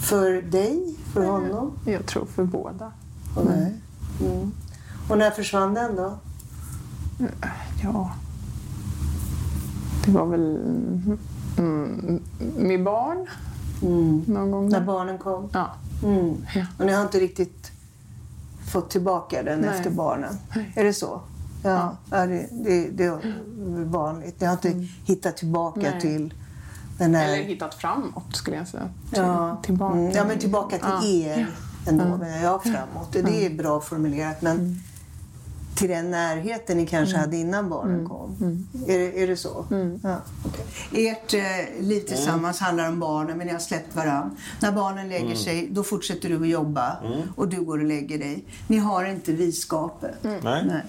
[0.00, 0.96] För dig?
[1.12, 1.72] För honom?
[1.84, 2.92] Jag tror för båda.
[3.46, 3.74] Nej.
[4.20, 4.52] Mm.
[5.08, 6.18] Och när försvann den då?
[7.82, 8.12] Ja.
[10.04, 10.56] Det var väl
[11.58, 12.20] mm,
[12.56, 13.26] med barn
[14.26, 14.68] någon gång.
[14.68, 15.48] När barnen kom?
[15.52, 15.70] Ja.
[16.04, 16.36] Mm.
[16.54, 16.66] Ja.
[16.78, 17.70] Och ni har inte riktigt
[18.72, 19.70] fått tillbaka den Nej.
[19.76, 20.34] efter barnen?
[20.54, 20.72] Nej.
[20.76, 21.20] Är det så?
[21.62, 22.26] Ja, ja.
[22.26, 23.18] det, det, det är
[23.84, 24.40] vanligt.
[24.40, 25.92] Ni har inte hittat tillbaka Mm.
[25.92, 26.00] Nej.
[26.00, 26.34] till
[26.98, 27.32] den här...
[27.32, 28.88] Eller hittat framåt skulle jag säga.
[29.10, 29.98] Till, ja, tillbaka.
[29.98, 31.34] Mm, ja, men tillbaka till Ja.
[31.36, 31.46] er
[31.88, 32.04] ändå.
[32.04, 33.12] Men ja, framåt.
[33.12, 34.42] Det är bra formulerat.
[34.42, 34.82] Men
[35.76, 38.36] till den närheten ni kanske hade innan barnen kom.
[38.88, 39.66] Är, det, är det så?
[40.02, 40.16] Ja.
[40.92, 41.40] Ert eh,
[41.80, 44.36] liv tillsammans handlar om barnen, men ni har släppt varann.
[44.60, 46.96] När barnen lägger sig, då fortsätter du att jobba
[47.36, 48.44] och du går och lägger dig.
[48.66, 50.14] Ni har inte viskapet.
[50.22, 50.40] Nej.
[50.42, 50.82] Nej.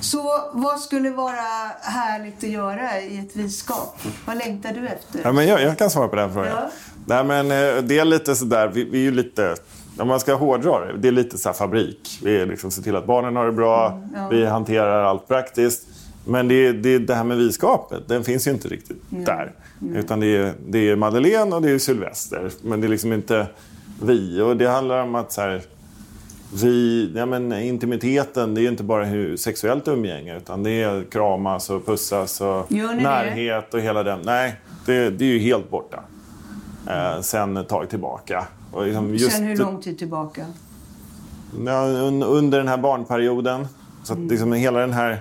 [0.00, 1.42] Så vad skulle vara
[1.80, 3.98] härligt att göra i ett viskap?
[4.26, 5.20] Vad längtar du efter?
[5.24, 6.52] Ja, men jag, jag kan svara på den frågan.
[6.56, 6.70] Ja.
[7.06, 9.56] Nej, men, eh, det är lite sådär, vi, vi är ju lite,
[10.00, 12.20] om man ska hårdra det, det är lite så fabrik.
[12.22, 15.86] Vi liksom ser till att barnen har det bra, vi hanterar allt praktiskt.
[16.24, 19.52] Men det, det, det här med viskapet, den finns ju inte riktigt där.
[19.94, 22.50] Utan det är, det är Madeleine och det är Sylvester.
[22.62, 23.46] Men det är liksom inte
[24.02, 24.40] vi.
[24.40, 25.62] Och det handlar om att så här,
[26.54, 31.04] vi, ja men intimiteten, det är ju inte bara hur sexuellt umgänge utan det är
[31.10, 32.94] kramas och pussas och det?
[32.94, 34.20] närhet och hela den.
[34.24, 36.00] Nej, det, det är ju helt borta.
[36.88, 38.46] Eh, sen ett tag tillbaka.
[38.72, 40.46] Och liksom just, Sen hur lång tid tillbaka?
[41.66, 43.66] Ja, un, under den här barnperioden.
[44.04, 44.30] Så att Mm.
[44.30, 45.20] liksom hela den här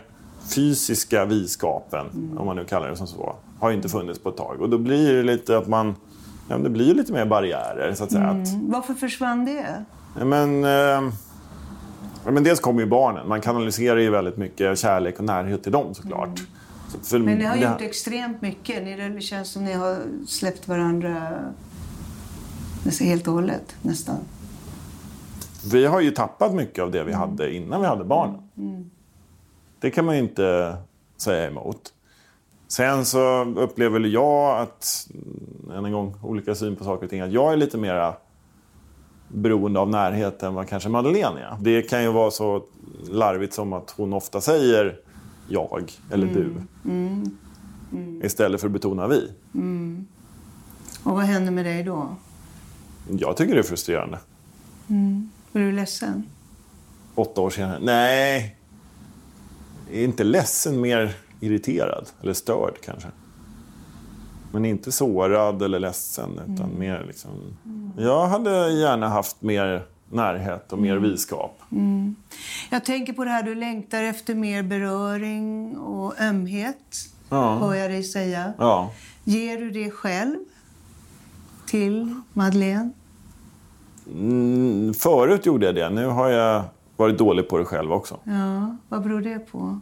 [0.56, 2.06] fysiska viskapen,
[2.38, 4.62] om man nu kallar det som så, har ju inte funnits på ett tag.
[4.62, 5.96] Och då blir det lite att man...
[6.50, 8.24] Ja, det blir lite mer barriärer, så att säga.
[8.28, 9.84] Att, Varför försvann det?
[10.20, 10.70] Ja, Men, eh,
[12.26, 13.28] ja, men dels kommer ju barnen.
[13.28, 16.40] Man kanaliserar ju väldigt mycket kärlek och närhet till dem såklart.
[16.92, 17.26] Så för Mm.
[17.30, 18.84] Men ni har det- gjort extremt mycket.
[18.84, 21.30] Ni, det känns som ni har släppt varandra
[23.00, 23.76] helt och hållet.
[23.82, 24.18] Nästan.
[25.72, 28.42] Vi har ju tappat mycket av det vi hade innan vi hade barnen.
[29.80, 30.78] Det kan man ju inte
[31.18, 31.94] säga emot.
[32.68, 37.22] Sen så upplever jag att, mm, än en gång, olika syn på saker och ting,
[37.22, 38.13] att jag är lite mera
[39.28, 41.58] beroende av närhet än vad kanske Madeleine är.
[41.62, 42.63] Det kan ju vara så
[43.10, 45.00] larvigt som att hon ofta säger
[45.48, 46.54] jag eller du.
[48.26, 49.32] Istället för att betona vi.
[51.04, 52.15] Och vad händer med dig då?
[53.17, 54.19] Jag tycker det är frustrerande.
[55.54, 56.24] Är du ledsen?
[57.15, 57.80] Åtta år senare.
[57.82, 58.56] Nej.
[59.91, 62.10] Inte ledsen, mer irriterad.
[62.22, 63.08] Eller störd kanske.
[64.52, 66.39] Men inte sårad eller ledsen.
[66.54, 67.30] Utan mer liksom...
[67.98, 71.60] Jag hade gärna haft mer närhet och mer viskap.
[72.69, 76.95] Jag tänker på det här, du längtar efter mer beröring och ömhet.
[77.30, 77.58] Ja.
[77.58, 78.54] Hör jag dig säga.
[78.58, 78.91] Ja.
[79.24, 80.38] Ger du det själv
[81.70, 82.90] till Madeleine?
[84.14, 85.90] Mm, förut gjorde jag det.
[85.90, 86.64] Nu har jag
[86.98, 88.20] varit dålig på det själv också.
[88.24, 89.80] Ja, vad beror det på?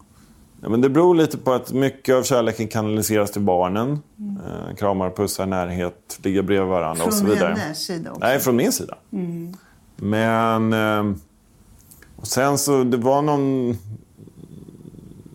[0.61, 3.99] Ja, men det beror lite på att mycket av kärleken kanaliseras till barnen.
[4.19, 4.37] Mm.
[4.37, 7.55] Eh, kramar, pussar, närhet, ligga bredvid varandra och så Från vidare.
[7.57, 8.19] hennes sida också?
[8.19, 8.97] Nej, från min sida.
[9.95, 10.73] Men...
[10.73, 11.15] Eh,
[12.15, 13.77] och sen så, det var någon...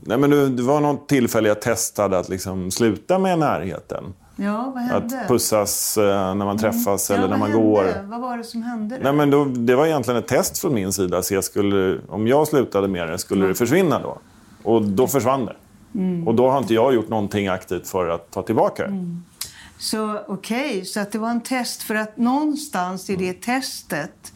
[0.04, 4.04] Nej, men det, det var något tillfälle jag testade att liksom sluta med närheten.
[4.36, 5.20] Ja, vad hände?
[5.20, 7.66] Att pussas eh, när man träffas ja, eller när vad man hände?
[7.66, 8.02] går.
[8.04, 8.96] Vad var det som hände?
[8.96, 9.02] Då?
[9.02, 11.22] Nej, men då, det var egentligen ett test från min sida.
[11.22, 14.18] Så jag skulle, om jag slutade med det, skulle det försvinna då?
[14.62, 15.56] Och då försvann det.
[15.94, 16.28] Mm.
[16.28, 19.16] Och då har inte jag gjort någonting aktivt för att ta tillbaka det.
[19.78, 24.31] Så okej, så att det var en test för att någonstans i det testet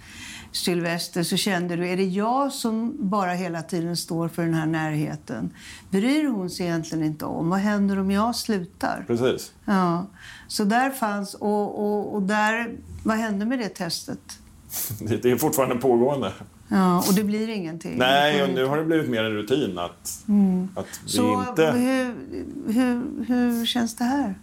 [0.56, 4.66] Sylvester, så kände du, är det jag som bara hela tiden står för den här
[4.66, 5.50] närheten?
[5.90, 7.50] Bryr hon sig egentligen inte om?
[7.50, 9.04] Vad händer om jag slutar?
[9.06, 9.52] Precis.
[9.64, 10.06] Ja,
[10.48, 12.70] så där fanns, och, och, och där,
[13.04, 14.38] vad hände med det testet?
[15.22, 16.32] Det är fortfarande pågående.
[16.68, 17.98] Ja, och det blir ingenting?
[17.98, 20.68] Nej, och nu har det blivit mer en rutin att, att vi Mm.
[21.06, 21.70] Så inte...
[21.70, 22.14] hur,
[22.72, 24.34] hur, hur känns det här?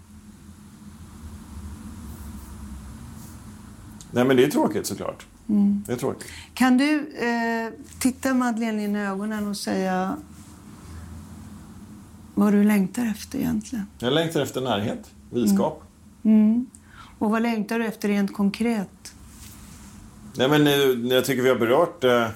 [4.12, 5.26] Nej, men det är tråkigt såklart.
[5.50, 5.84] Mm.
[5.88, 6.28] Det är tråkigt.
[6.54, 10.18] Kan du eh, titta Madeleine in i ögonen och säga
[12.36, 13.86] vad du längtar efter egentligen?
[14.00, 15.84] Jag längtar efter närhet, vänskap.
[16.24, 16.66] Mm.
[17.20, 19.14] Och vad längtar du efter rent konkret?
[20.38, 22.28] Nej, men nu- jag tycker vi har berört eh,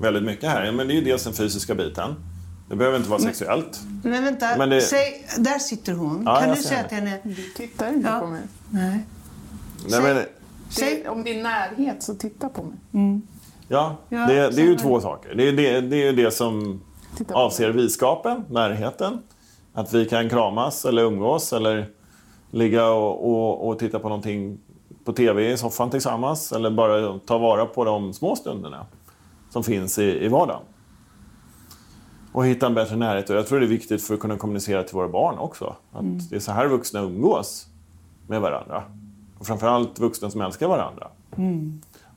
[0.00, 0.72] väldigt mycket här.
[0.72, 2.14] Men det är ju dels den fysiska biten.
[2.68, 3.80] Det behöver inte vara sexuellt.
[4.02, 6.22] Men vänta, Men det- säg, där sitter hon.
[6.26, 6.88] Ja, kan jag du säga det.
[6.88, 7.18] till henne?
[7.24, 8.20] Du tittar inte Ja.
[8.20, 8.42] på mig.
[8.70, 9.04] Nej.
[9.90, 10.24] Nej, men.
[10.76, 13.20] Det, om det är närhet, så titta på mig.
[13.68, 15.34] ja, Ja, det, det är ju två saker.
[15.34, 16.82] Det är, det, det är ju det som
[17.28, 19.22] avser viskapen, närheten.
[19.72, 21.86] Att vi kan kramas eller umgås eller
[22.50, 24.58] ligga och, och, och titta på någonting
[25.04, 26.52] på tv i soffan tillsammans.
[26.52, 28.86] Eller bara ta vara på de små stunderna
[29.50, 30.62] som finns i, i vardagen.
[32.32, 33.30] Och hitta en bättre närhet.
[33.30, 35.76] Och jag tror det är viktigt för att kunna kommunicera till våra barn också.
[35.92, 37.66] Att det är så här vuxna umgås
[38.26, 38.82] med varandra.
[39.38, 41.08] Och framförallt vuxna som älskar varandra.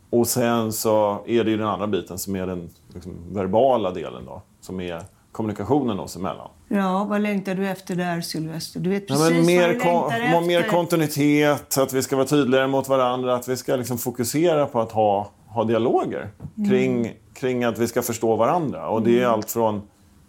[0.09, 4.25] Och sen så är det ju den andra biten som är den liksom, verbala delen
[4.25, 4.41] då.
[4.61, 5.01] Som är
[5.31, 6.49] kommunikationen oss emellan.
[6.67, 8.79] Ja, vad längtar du efter där Sylvester?
[8.79, 10.71] Du vet Ja, precis men mer, vad du kon- må- mer efter.
[10.71, 14.91] kontinuitet, att vi ska vara tydligare mot varandra, att vi ska liksom fokusera på att
[14.91, 16.29] ha, ha dialoger
[16.69, 18.89] kring, kring att vi ska förstå varandra.
[18.89, 19.81] Och det är allt från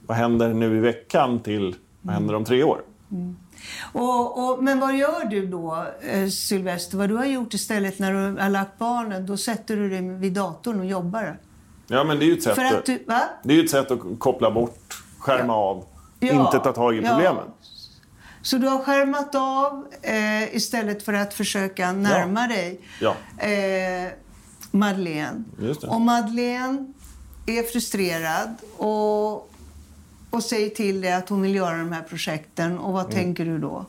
[0.06, 2.80] vad händer nu i veckan till vad händer om tre år.
[3.92, 6.98] Och, och, men vad gör du då, eh, Sylvester?
[6.98, 10.32] Vad du har gjort istället när du har lagt barnen, då sätter du dig vid
[10.32, 11.38] datorn och jobbar.
[11.86, 13.04] Ja, men det är ju ett sätt, att du,
[13.42, 15.84] det är ju ett sätt att koppla bort, skärma av,
[16.20, 17.08] Ja, inte ta tag i ja.
[17.08, 17.44] problemen.
[18.42, 23.14] Så du har skärmat av eh, istället för att försöka närma dig Ja.
[23.46, 24.12] eh,
[24.70, 25.44] Madeleine.
[25.88, 26.92] Och Madeleine
[27.46, 29.47] är frustrerad och,
[30.30, 32.78] och säger till dig att hon vill göra de här projekten.
[32.78, 33.14] Och vad Mm.
[33.14, 33.86] tänker du då?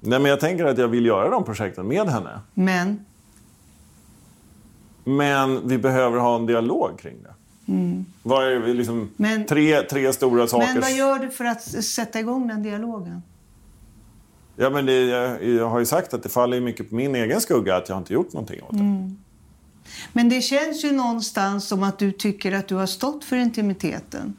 [0.00, 2.40] Nej, men jag tänker att jag vill göra de projekten med henne.
[2.54, 3.04] Men,
[5.04, 7.34] Men vi behöver ha en dialog kring det.
[8.22, 9.08] Vad är liksom, Mm.
[9.16, 10.66] Men- tre, tre stora saker.
[10.72, 13.22] men vad gör du för att sätta igång den dialogen?
[14.56, 17.40] Ja, men det, jag, jag har ju sagt att det faller mycket på min egen
[17.40, 18.78] skugga att jag inte gjort någonting åt det.
[18.78, 19.16] Mm.
[20.12, 24.36] Men det känns ju någonstans som att du tycker att du har stått för intimiteten.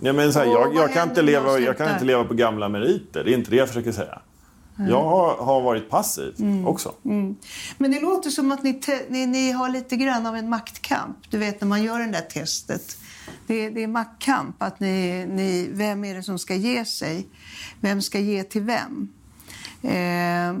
[0.00, 2.68] Ja, men så här, jag, jag, kan inte leva, jag kan inte leva på gamla
[2.68, 3.24] meriter.
[3.24, 4.18] Det är inte det jag försöker säga.
[4.88, 6.34] Jag har, har varit passiv
[6.66, 6.94] också.
[7.78, 11.16] Men det låter som att ni, ni, ni har lite grann av en maktkamp.
[11.30, 12.98] Du vet när man gör det där testet.
[13.46, 14.62] Det, det är maktkamp.
[14.62, 17.26] Att ni, ni, vem är det som ska ge sig?
[17.80, 19.08] Vem ska ge till vem?
[19.82, 20.60] Eh,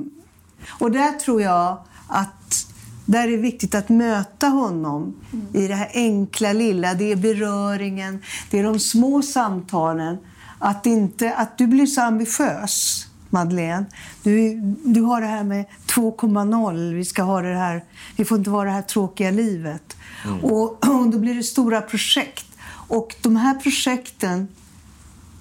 [0.80, 2.66] och där tror jag att
[3.08, 5.14] där är det viktigt att möta honom
[5.54, 6.94] i det här enkla lilla.
[6.94, 10.18] Det är beröringen, det är de små samtalen.
[10.58, 13.84] Att, inte, att du blir så ambitiös, Madeleine.
[14.22, 16.94] Du, du har det här med 2,0.
[16.94, 17.84] Vi ska ha det här.
[18.16, 19.96] Vi får inte vara det här tråkiga livet.
[20.42, 22.46] Och, och då blir det stora projekt.
[22.88, 24.48] Och de här projekten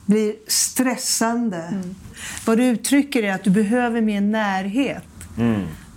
[0.06, 1.84] blir stressande.
[2.46, 5.04] Vad du uttrycker är att du behöver mer närhet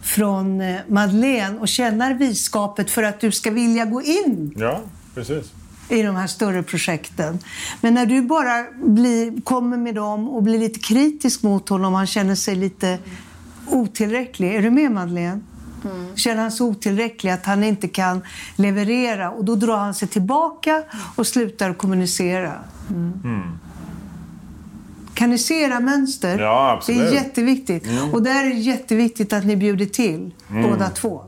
[0.02, 4.80] från eh, Madeleine och känna viskapet för att du ska vilja gå in Ja,
[5.14, 5.52] precis.
[5.88, 7.38] i de här större projekten.
[7.80, 12.06] Men när du bara blir, kommer med dem och blir lite kritisk mot honom, han
[12.06, 12.98] känner sig lite
[13.68, 14.54] otillräcklig.
[14.54, 15.40] Är du med Madeleine?
[16.14, 18.20] Känner han sig otillräcklig, att han inte kan
[18.56, 20.82] leverera och då drar han sig tillbaka
[21.16, 22.52] och slutar kommunicera.
[22.88, 23.69] Kan ni
[25.38, 26.38] se era mönster?
[26.38, 27.00] Ja, absolut.
[27.00, 27.86] Det är jätteviktigt.
[28.12, 31.24] Och där är det jätteviktigt att ni bjuder till, båda två.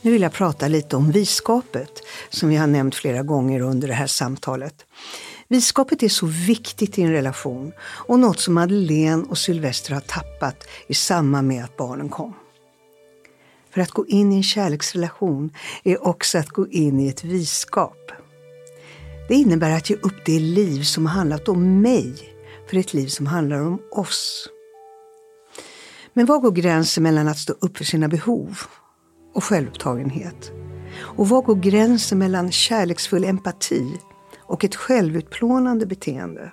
[0.00, 1.90] Nu vill jag prata lite om viskapet,
[2.30, 4.74] som vi har nämnt flera gånger under det här samtalet.
[5.48, 10.56] Viskapet är så viktigt i en relation och något som Madeleine och Sylvester har tappat
[10.86, 12.34] i samband med att barnen kom.
[13.74, 15.50] För att gå in i en kärleksrelation
[15.84, 18.12] är också att gå in i ett viskap.
[19.28, 22.14] Det innebär att ge upp det liv som har handlat om mig
[22.70, 24.48] för ett liv som handlar om oss.
[26.12, 28.58] Men var går gränsen mellan att stå upp för sina behov
[29.34, 30.52] och självupptagenhet?
[30.96, 34.00] Och var går gränsen mellan kärleksfull empati
[34.38, 36.52] och ett självutplånande beteende?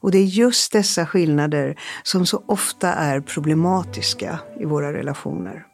[0.00, 5.66] Och det är just dessa skillnader som så ofta är problematiska i våra relationer.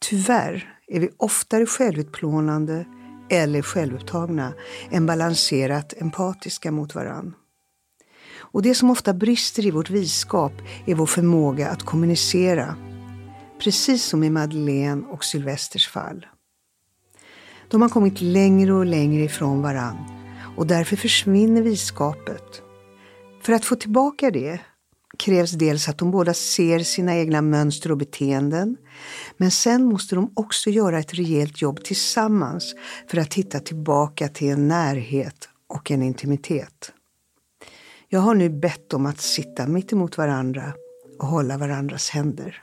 [0.00, 2.84] Tyvärr är vi oftare självutplånande
[3.30, 4.52] eller självupptagna
[4.90, 7.34] än balanserat empatiska mot varann.
[8.36, 10.52] Och det som ofta brister i vårt viskap
[10.86, 12.76] är vår förmåga att kommunicera.
[13.58, 16.26] Precis som i Madeleine och Sylvesters fall.
[17.70, 19.96] De har kommit längre och längre ifrån varann
[20.56, 22.62] och därför försvinner visskapet.
[23.42, 24.60] För att få tillbaka det
[25.18, 28.76] krävs dels att de båda ser sina egna mönster och beteenden,
[29.36, 32.74] men sen måste de också göra ett rejält jobb tillsammans
[33.10, 36.92] för att hitta tillbaka till en närhet och en intimitet.
[38.08, 40.72] Jag har nu bett dem att sitta mitt emot varandra
[41.18, 42.62] och hålla varandras händer.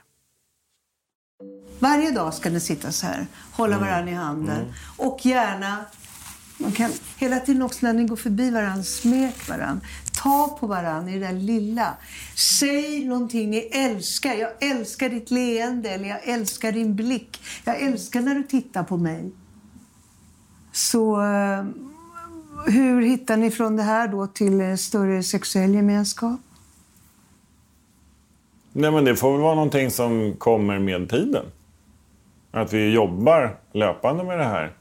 [1.78, 5.84] Varje dag ska ni sitta så här, hålla varandra i handen och gärna
[6.58, 9.86] man kan hela tiden också när ni går förbi varandra, smek varandra.
[10.22, 11.94] Ta på varandra i det där lilla.
[12.34, 14.34] Säg någonting ni älskar.
[14.34, 17.40] Jag älskar ditt leende eller jag älskar din blick.
[17.64, 19.30] Jag älskar när du tittar på mig.
[20.72, 21.64] Så eh,
[22.66, 26.40] hur hittar ni från det här då till eh, större sexuell gemenskap?
[28.72, 31.44] Nej, men det får väl vara någonting som kommer med tiden.
[32.50, 34.72] Att vi jobbar löpande med det här.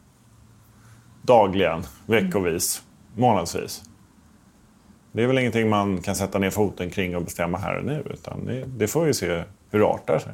[1.25, 2.83] Dagligen, veckovis,
[3.15, 3.83] månadsvis.
[5.11, 8.03] Det är väl ingenting man kan sätta ner foten kring och bestämma här och nu.
[8.13, 10.33] Utan det, det får vi se hur det artar sig.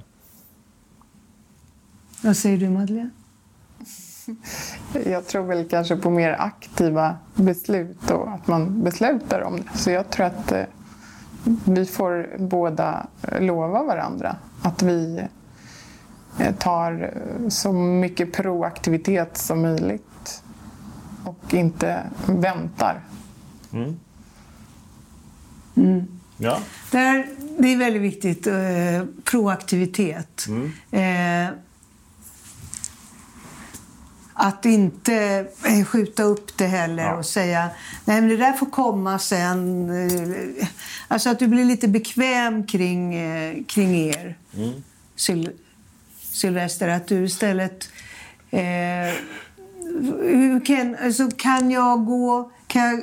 [2.23, 3.09] Vad säger du Madeleine?
[5.05, 9.77] Jag tror väl kanske på mer aktiva beslut och att man beslutar om det.
[9.77, 10.63] Så jag tror att eh,
[11.65, 13.07] vi får båda
[13.39, 15.21] lova varandra att vi
[16.39, 20.08] eh, tar eh, så mycket proaktivitet som möjligt
[21.25, 23.01] och inte väntar.
[26.37, 26.59] Ja.
[26.91, 27.27] Där,
[27.59, 28.47] det är väldigt viktigt.
[28.47, 28.55] Eh,
[29.23, 30.45] proaktivitet.
[30.91, 31.49] Eh,
[34.33, 37.15] att inte eh, skjuta upp det heller Ja.
[37.17, 37.69] och säga
[38.05, 39.89] nej men det där får komma sen.
[40.59, 40.67] Eh,
[41.07, 44.37] Alltså att du blir lite bekväm kring, eh, kring er.
[45.15, 45.53] Syl-
[46.21, 47.89] Sylvester, att du istället...
[48.51, 48.59] Eh,
[50.65, 52.51] kan, alltså, kan jag gå...
[52.67, 52.99] Kan jag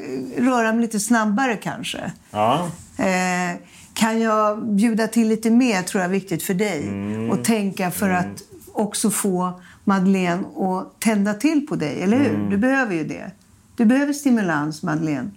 [0.47, 2.13] röra mig lite snabbare kanske?
[2.31, 2.71] Ja.
[2.99, 3.57] Eh,
[3.95, 6.91] kan jag bjuda till lite mer tror jag är viktigt för dig.
[7.31, 12.51] Och tänka för att också få Madeleine att tända till på dig, eller hur?
[12.51, 13.31] Du behöver ju det.
[13.77, 15.31] Du behöver stimulans, Madeleine.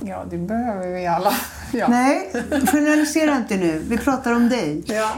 [0.00, 1.32] Ja, det behöver vi alla.
[1.72, 1.88] Ja.
[1.88, 2.30] Nej,
[2.72, 3.82] generalisera inte nu.
[3.88, 4.82] Vi pratar om dig.
[4.86, 5.10] Ja.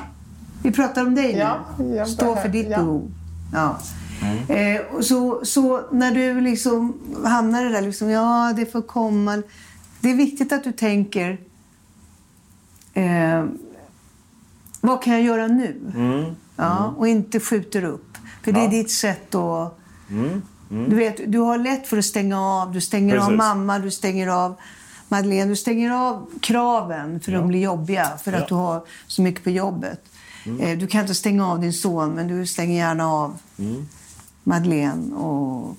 [0.62, 1.94] Vi pratar om dig Ja, nu.
[1.96, 2.78] jag Stå behöver- för ditt ja.
[2.78, 3.10] behov.
[3.52, 3.78] Ja.
[4.48, 8.82] Eh, och så, så när du liksom hamnar i det där, liksom, ja det får
[8.82, 9.42] komma.
[10.00, 11.38] Det är viktigt att du tänker,
[12.94, 13.44] eh,
[14.80, 15.76] vad kan jag göra nu?
[16.56, 18.16] Ja, och inte skjuter upp.
[18.42, 18.70] För det är Ja.
[18.70, 19.78] ditt sätt att...
[20.70, 22.72] Du, vet, du har lätt för att stänga av.
[22.72, 23.38] Du stänger av Precis.
[23.38, 24.54] mamma, du stänger av
[25.08, 25.50] Madeleine.
[25.50, 27.38] Du stänger av kraven för Ja.
[27.38, 28.46] de blir jobbiga för att Ja.
[28.48, 30.04] du har så mycket på jobbet.
[30.60, 33.38] Eh, Du kan inte stänga av din son, men du stänger gärna av
[34.48, 35.14] Madeleine.
[35.14, 35.76] Och,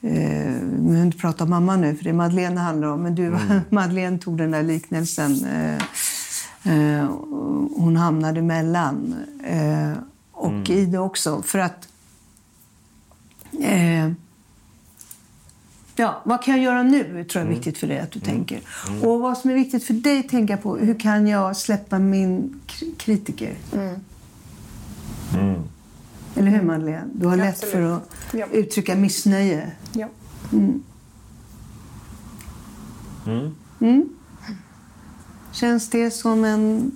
[0.00, 3.02] eh, vi behöver inte prata om mamma nu, för det är Madeleine det handlar om.
[3.02, 3.36] Men du,
[3.70, 5.44] Madeleine tog den där liknelsen.
[5.44, 5.74] Eh,
[6.72, 7.08] eh,
[7.76, 9.14] hon hamnade emellan.
[9.44, 9.92] Eh,
[10.32, 11.42] och i det också.
[11.42, 11.88] För att...
[13.60, 14.10] Eh,
[15.96, 17.24] Ja, vad kan jag göra nu?
[17.24, 18.60] tror jag är viktigt för dig att du tänker.
[19.02, 22.60] Och vad som är viktigt för dig att tänka på, hur kan jag släppa min
[22.96, 23.54] kritiker?
[26.36, 27.08] Eller hur Madeleine?
[27.14, 28.02] Du har lätt för att
[28.32, 28.46] Ja.
[28.52, 29.70] uttrycka missnöje.
[29.92, 30.08] Ja.
[35.52, 36.90] Känns det som en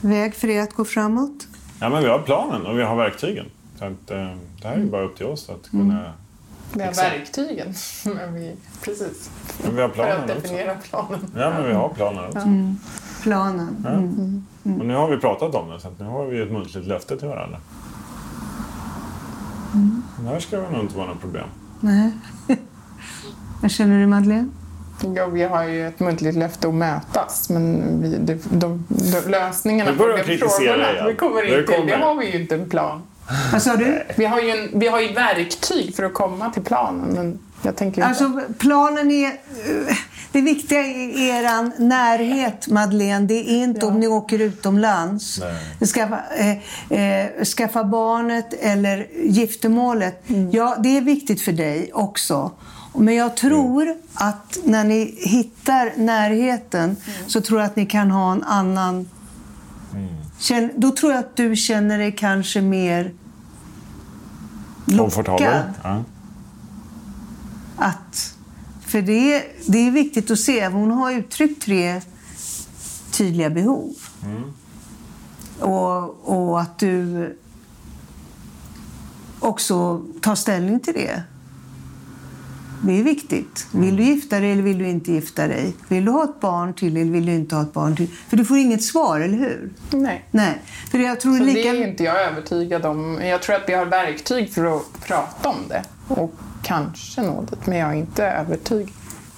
[0.00, 1.46] väg för er att gå framåt?
[1.80, 3.46] ja, men vi har planen och vi har verktygen.
[3.78, 6.12] Så att, eh, det här är bara upp till oss att kunna
[6.72, 7.74] Vi har verktygen.
[8.04, 9.30] Men vi, precis.
[9.64, 10.34] Men vi har För att planen också.
[10.42, 11.20] definiera planen.
[11.36, 12.48] Ja, men vi har planen också.
[13.22, 13.86] Planen.
[13.88, 14.80] Mm.
[14.80, 17.16] Och nu har vi pratat om det, så att nu har vi ett muntligt löfte
[17.18, 17.58] till varandra.
[20.20, 21.46] Det här ska väl nog inte vara något problem.
[21.80, 22.10] Nej.
[23.62, 24.48] Vad känner du Madeleine?
[25.16, 29.90] Ja, vi har ju ett muntligt löfte att mötas, men vi, det, de, de, lösningarna
[29.90, 31.06] Nu börjar de de kritisera frågorna igen.
[31.06, 31.96] vi kommer Det in till, det kommer.
[31.98, 33.02] har vi ju inte en plan.
[33.52, 34.02] Vad sa du?
[34.16, 37.76] Vi har ju, en, vi har ju verktyg för att komma till planen, men jag
[37.76, 38.08] tänker inte...
[38.24, 39.32] Alltså planen är...
[40.32, 43.26] Det viktiga är eran närhet, Madeleine.
[43.26, 45.40] Det är inte om ni åker utomlands.
[45.94, 50.22] Skaffa, eh, eh, skaffa barnet eller giftermålet.
[50.52, 52.50] Ja, det är viktigt för dig också.
[52.94, 58.32] Men jag tror att när ni hittar närheten så tror jag att ni kan ha
[58.32, 59.08] en annan...
[60.38, 63.12] Känn, då tror jag att du känner dig kanske mer
[64.96, 65.44] Komfortabel.
[65.46, 66.04] lockad Ja.
[67.76, 68.34] att...
[68.88, 70.68] För det är, det är viktigt att se.
[70.68, 72.00] Hon har uttryckt tre
[73.10, 73.94] tydliga behov.
[75.60, 77.36] Och, och att du
[79.40, 81.22] också tar ställning till det.
[82.82, 83.66] Det är viktigt.
[83.72, 85.72] Vill du gifta dig eller vill du inte gifta dig?
[85.88, 88.08] Vill du ha ett barn till eller vill du inte ha ett barn till?
[88.28, 89.70] För du får inget svar, eller hur?
[89.90, 90.28] Nej.
[90.30, 90.62] Nej.
[90.90, 91.72] För jag tror Så lika...
[91.72, 93.20] det är inte jag övertygad om.
[93.22, 96.34] Jag tror att vi har verktyg för att prata om det och
[96.68, 98.90] kanske nå dit, men jag är inte övertygad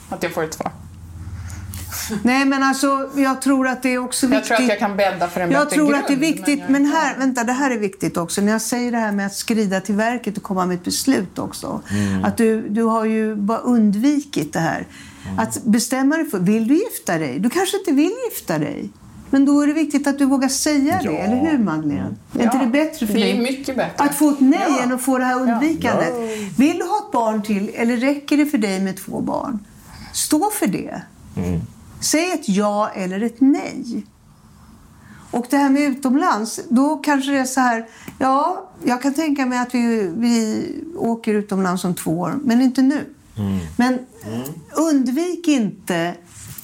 [0.08, 0.72] att jag får ett svar.
[2.22, 4.46] Nej, men alltså, jag tror att det är också Jag viktigt...
[4.48, 6.00] tror att jag kan bädda för en Jag bättre tror grund.
[6.02, 8.40] att det är viktigt, jag- men här, vänta, det här är viktigt också.
[8.40, 11.38] När jag säger det här med att skrida till verket och komma med ett beslut
[11.38, 11.82] också.
[12.24, 14.86] Att du, du har ju bara undvikit det här.
[15.38, 17.38] Att bestämma dig för, vill du gifta dig?
[17.38, 18.90] Du kanske inte vill gifta dig.
[19.30, 22.16] Men då är det viktigt att du vågar säga det, eller hur Madeleine?
[22.38, 23.36] Är inte Ja, det bättre för det dig?
[23.38, 24.04] är mycket bättre.
[24.04, 24.82] Att få ett nej Ja.
[24.82, 26.14] än att få det här undvikandet.
[26.58, 29.58] Vill du ha ett barn till eller räcker det för dig med två barn?
[30.12, 31.02] Stå för det.
[32.00, 34.06] Säg ett ja eller ett nej.
[35.30, 37.86] Och det här med utomlands, då kanske det är så här,
[38.18, 40.64] ja, jag kan tänka mig att vi, vi
[40.96, 43.04] åker utomlands om två år, men inte nu.
[43.76, 43.98] Men
[44.72, 46.14] undvik inte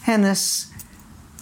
[0.01, 0.67] hennes,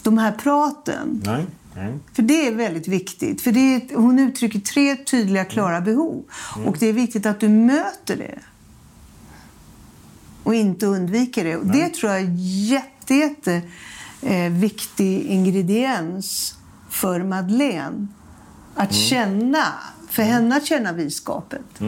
[0.05, 1.23] de här praten.
[1.27, 1.47] Nej.
[1.77, 1.99] Nej.
[2.13, 3.43] För det är väldigt viktigt.
[3.43, 6.25] För det är, hon uttrycker tre tydliga, klara behov.
[6.67, 8.39] Och det är viktigt att du möter det.
[10.43, 11.57] Och inte undviker det.
[11.57, 13.63] Och det tror jag är jätte, jätte
[14.23, 16.59] eh, viktig ingrediens
[16.91, 18.07] för Madeleine.
[18.75, 19.65] Att känna,
[20.09, 21.81] för henne att känna visskapet.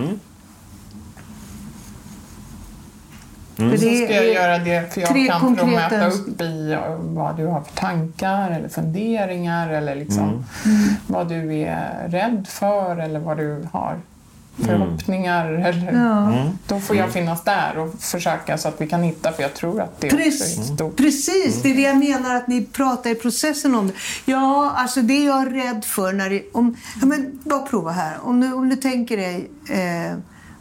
[3.56, 7.36] För Så ska jag är göra det, för jag kan konkreta- mäta upp i vad
[7.36, 10.24] du har för tankar eller funderingar eller liksom
[10.64, 10.88] Mm.
[11.06, 13.96] vad du är rädd för eller vad du har
[14.58, 15.46] förhoppningar.
[15.52, 16.32] Eller, Ja.
[16.66, 19.80] Då får jag finnas där och försöka så att vi kan hitta, för jag tror
[19.80, 20.96] att det är Precis, ett stort...
[20.96, 21.62] precis.
[21.62, 23.86] det är det jag menar att ni pratar i processen om.
[23.86, 23.92] det.
[24.24, 26.42] Ja, alltså det är jag rädd för när det...
[26.52, 28.16] Om, ja, men bara prova här.
[28.22, 29.50] Om du, om du tänker dig...
[29.70, 30.16] Eh,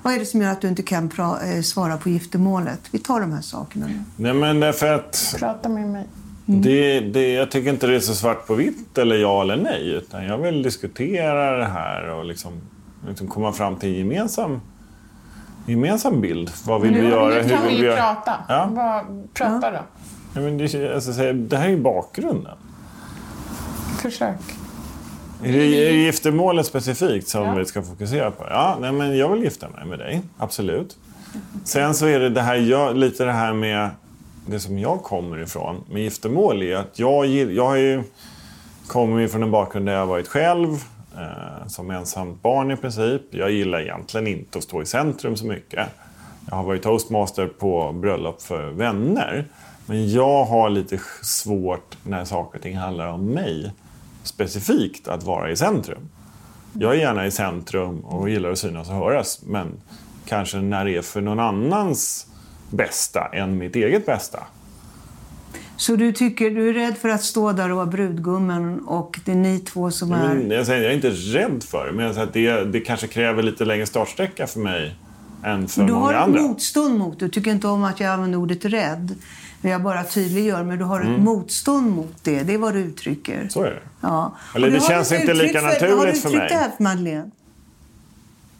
[0.05, 2.79] vad är det som gör att du inte kan pra, eh, svara på giftermålet?
[2.91, 3.99] Vi tar de här sakerna nu.
[4.15, 6.05] Nej, men därför att Prata med mig.
[6.45, 9.89] det, det, jag tycker inte det är så svart på vitt eller ja eller nej.
[9.89, 12.53] Utan jag vill diskutera det här och liksom,
[13.07, 14.61] liksom komma fram till en gemensam,
[15.65, 16.51] gemensam bild.
[16.65, 17.35] Vad vill vi göra?
[17.35, 18.13] Nu Hur kan vi vill vi ju göra?
[18.13, 18.33] prata.
[18.47, 18.69] Ja.
[18.71, 19.79] Vad, prata då.
[20.33, 22.57] Ja, men det, alltså, det här är ju bakgrunden.
[24.01, 24.39] Försök.
[25.45, 27.53] Är det är det giftermålet specifikt som Ja.
[27.55, 28.45] vi ska fokusera på?
[28.49, 30.21] Ja, nej, men jag vill gifta mig med dig.
[30.37, 30.97] Absolut.
[31.63, 33.89] Sen så är det, det här, jag, lite det här med
[34.45, 36.61] det som jag kommer ifrån med giftermål.
[36.63, 38.03] Är att jag, jag har ju
[38.87, 40.69] kommer ju från en bakgrund där jag har varit själv.
[41.17, 43.21] Eh, som ensamt barn i princip.
[43.31, 45.87] Jag gillar egentligen inte att stå i centrum så mycket.
[46.49, 49.45] Jag har varit toastmaster på bröllop för vänner.
[49.85, 53.71] Men jag har lite svårt när saker och ting handlar om mig
[54.27, 56.09] specifikt att vara i centrum.
[56.73, 59.41] Jag är gärna i centrum och gillar att synas och höras.
[59.45, 59.67] Men
[60.27, 62.27] kanske när det är för någon annans
[62.69, 64.43] bästa än mitt eget bästa.
[65.77, 69.31] Så du tycker du är rädd för att stå där och vara brudgummen och det
[69.31, 70.33] är ni två som är...
[70.33, 72.79] Men jag, säger, jag är inte rädd för det, men jag säger att det, det
[72.79, 74.95] kanske kräver lite längre startsträcka för mig
[75.43, 76.41] än för Du har många ett andra.
[76.41, 77.25] motstånd mot det.
[77.25, 79.15] Du tycker inte om att jag använder ordet rädd.
[79.65, 80.63] Men jag bara tydliggör.
[80.63, 82.43] Men du har ett motstånd mot det.
[82.43, 83.35] Det är vad du uttrycker.
[83.35, 83.49] Mm.
[83.49, 83.79] Så är det.
[84.01, 84.35] Ja.
[84.55, 86.47] Eller det du har känns inte lika Har du naturligt för uttryckt mig.
[86.49, 87.31] det här för Madeleine?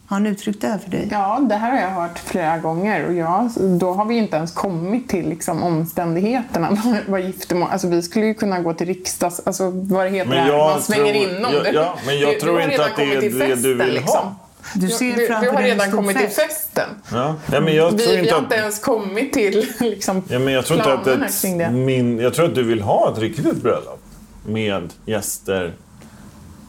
[0.07, 1.07] Har han uttryckt det här för dig?
[1.11, 3.49] Ja, det här har jag hört flera gånger och jag,
[3.79, 6.77] då har vi inte ens kommit till liksom, omständigheterna.
[7.07, 7.69] Vad- giftermål...
[7.71, 9.41] Alltså, vi skulle ju kunna gå till riksdags...
[9.45, 11.71] Alltså, vad det heter Men det här, jag man svänger tror- inom ja, det.
[11.71, 13.93] ja, men jag Du- tror du har inte att det är det du festen, vill
[13.93, 14.07] liksom.
[14.27, 14.35] ha.
[14.73, 16.35] Du ser du, du har redan kommit fest.
[16.35, 16.89] till festen.
[17.11, 17.35] Ja.
[17.51, 18.43] Ja, men jag Vi, tror vi inte har att...
[18.43, 21.71] inte ens kommit till liksom, Ja, men jag tror inte att planerna ett, kring det.
[21.71, 24.01] min, jag tror att du vill ha ett riktigt bröllop.
[24.47, 25.73] Med gäster,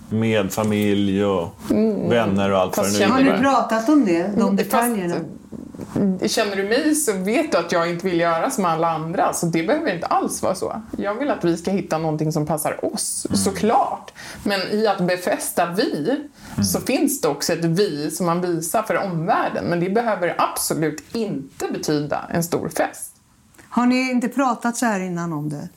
[0.09, 1.49] med familj och
[2.09, 4.23] vänner och allt vad Fast det nu Har ni pratat om det?
[4.23, 5.15] De Fast, detaljerna?
[6.27, 9.33] Känner du mig så vet du att jag inte vill göra som alla andra.
[9.33, 10.83] Så det behöver inte alls vara så.
[10.99, 14.13] Jag vill att vi ska hitta någonting som passar oss, såklart.
[14.45, 16.21] Men i att befästa vi
[16.63, 19.65] så finns det också ett vi som man visar för omvärlden.
[19.65, 23.13] Men det behöver absolut inte betyda en stor fest.
[23.69, 25.69] Har ni inte pratat så här innan om det?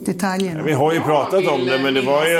[0.00, 0.62] Detaljerna?
[0.62, 2.38] Vi har ju pratat om det, men det var, ju,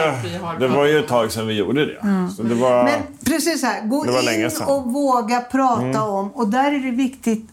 [0.59, 1.99] det var ju ett tag sedan vi gjorde det.
[2.37, 4.63] Så det var, Men precis så här, gå Det var länge in sedan.
[4.63, 4.75] Mm.
[4.75, 6.31] och våga prata om.
[6.31, 7.51] Och där är det viktigt,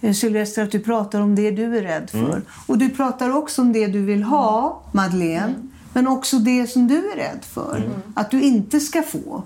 [0.00, 2.18] eh, Sylvester, att du pratar om det du är rädd för.
[2.18, 2.42] Mm.
[2.66, 5.44] Och du pratar också om det du vill ha, Madeleine.
[5.44, 5.70] Mm.
[5.92, 7.76] Men också det som du är rädd för.
[7.76, 7.90] Mm.
[8.14, 9.42] Att du inte ska få.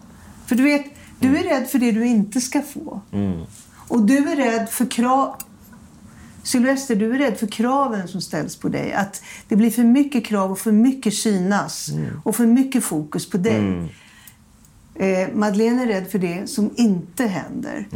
[0.46, 0.84] För du vet,
[1.18, 3.00] du är rädd för det du inte ska få.
[3.12, 3.42] Mm.
[3.88, 5.36] Och du är rädd för krav...
[6.42, 8.92] Sylvester, du är rädd för kraven som ställs på dig.
[8.92, 11.88] Att det blir för mycket krav och för mycket synas.
[11.88, 12.20] Mm.
[12.24, 13.88] Och för mycket fokus på dig.
[14.94, 17.86] Eh, Madeleine är rädd för det som inte händer.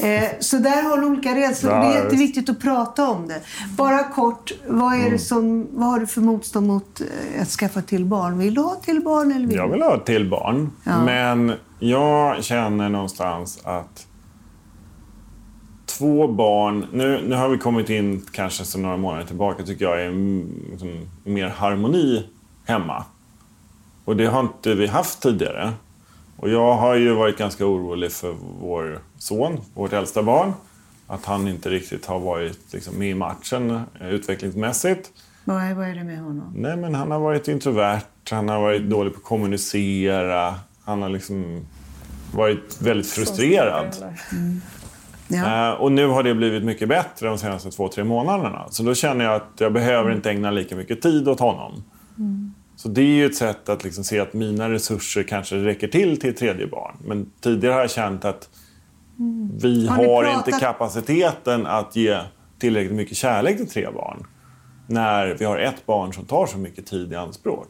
[0.00, 1.72] Eh, så där har du olika rädslor.
[1.72, 1.92] och det Mm.
[1.96, 3.40] Ja, är jätteviktigt att prata om det.
[3.76, 5.10] Bara kort, vad, är Mm.
[5.12, 8.38] det som, vad har du för motstånd mot eh, att skaffa till barn?
[8.38, 9.32] Vill du ha till barn?
[9.32, 10.70] Eller vill jag vill ha till barn.
[10.84, 11.04] Ja.
[11.04, 14.06] Men jag känner någonstans att
[15.98, 16.86] två barn...
[16.92, 20.66] Nu, nu har vi kommit in kanske sedan några månader tillbaka tycker jag är mm,
[20.70, 22.26] liksom, mer harmoni
[22.64, 23.04] hemma.
[24.04, 25.72] Och det har inte vi haft tidigare.
[26.36, 30.52] Och jag har ju varit ganska orolig för vår son, vårt äldsta barn.
[31.06, 33.70] Att han inte riktigt har varit liksom, med i matchen
[34.00, 35.10] eh, utvecklingsmässigt.
[35.44, 36.52] Vad, är, vad är det med honom?
[36.56, 40.54] Nej, men han har varit introvert, han har varit dålig på att kommunicera.
[40.84, 41.66] Han har liksom
[42.34, 43.96] varit väldigt frustrerad.
[45.34, 45.68] Ja.
[45.74, 48.66] Eh, och nu har det blivit mycket bättre de senaste två, tre månaderna.
[48.70, 51.84] Så då känner jag att jag behöver inte ägna lika mycket tid åt honom.
[52.76, 56.20] Så det är ju ett sätt att liksom se att mina resurser kanske räcker till
[56.20, 56.96] till ett tredje barn.
[57.04, 58.48] Men tidigare har jag känt att
[59.62, 62.18] vi Har har pratat- inte kapaciteten att ge
[62.58, 64.26] tillräckligt mycket kärlek till tre barn.
[64.86, 67.68] När vi har ett barn som tar så mycket tid i anspråk.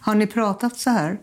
[0.00, 1.18] Har ni pratat så här?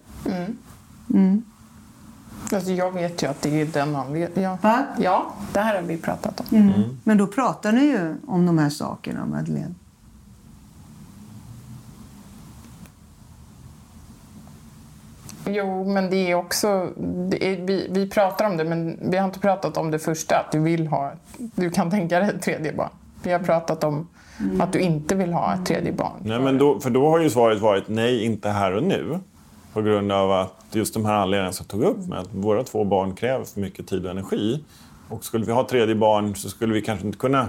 [2.54, 4.52] Alltså, jag vet ju att det är den anledningen.
[4.52, 4.58] Ja.
[4.62, 4.86] Va?
[5.00, 6.98] ja, det här har vi pratat om.
[7.04, 9.74] Men då pratar ni ju om de här sakerna, Madeleine.
[15.50, 16.90] Jo, men det är också...
[17.30, 20.36] Det är, vi, vi pratar om det, men vi har inte pratat om det första,
[20.36, 21.14] att du vill ha...
[21.38, 22.90] Du kan tänka dig ett tredje barn.
[23.24, 24.08] Vi har pratat om
[24.60, 26.14] att du inte vill ha ett tredje barn.
[26.24, 29.20] Nej, men då, för då har ju svaret varit nej, inte här och nu.
[29.78, 32.64] På grund av att just de här anledningarna som jag tog upp med att våra
[32.64, 34.64] två barn kräver för mycket tid och energi.
[35.10, 37.48] Och skulle vi ha tredje barn så skulle vi kanske inte kunna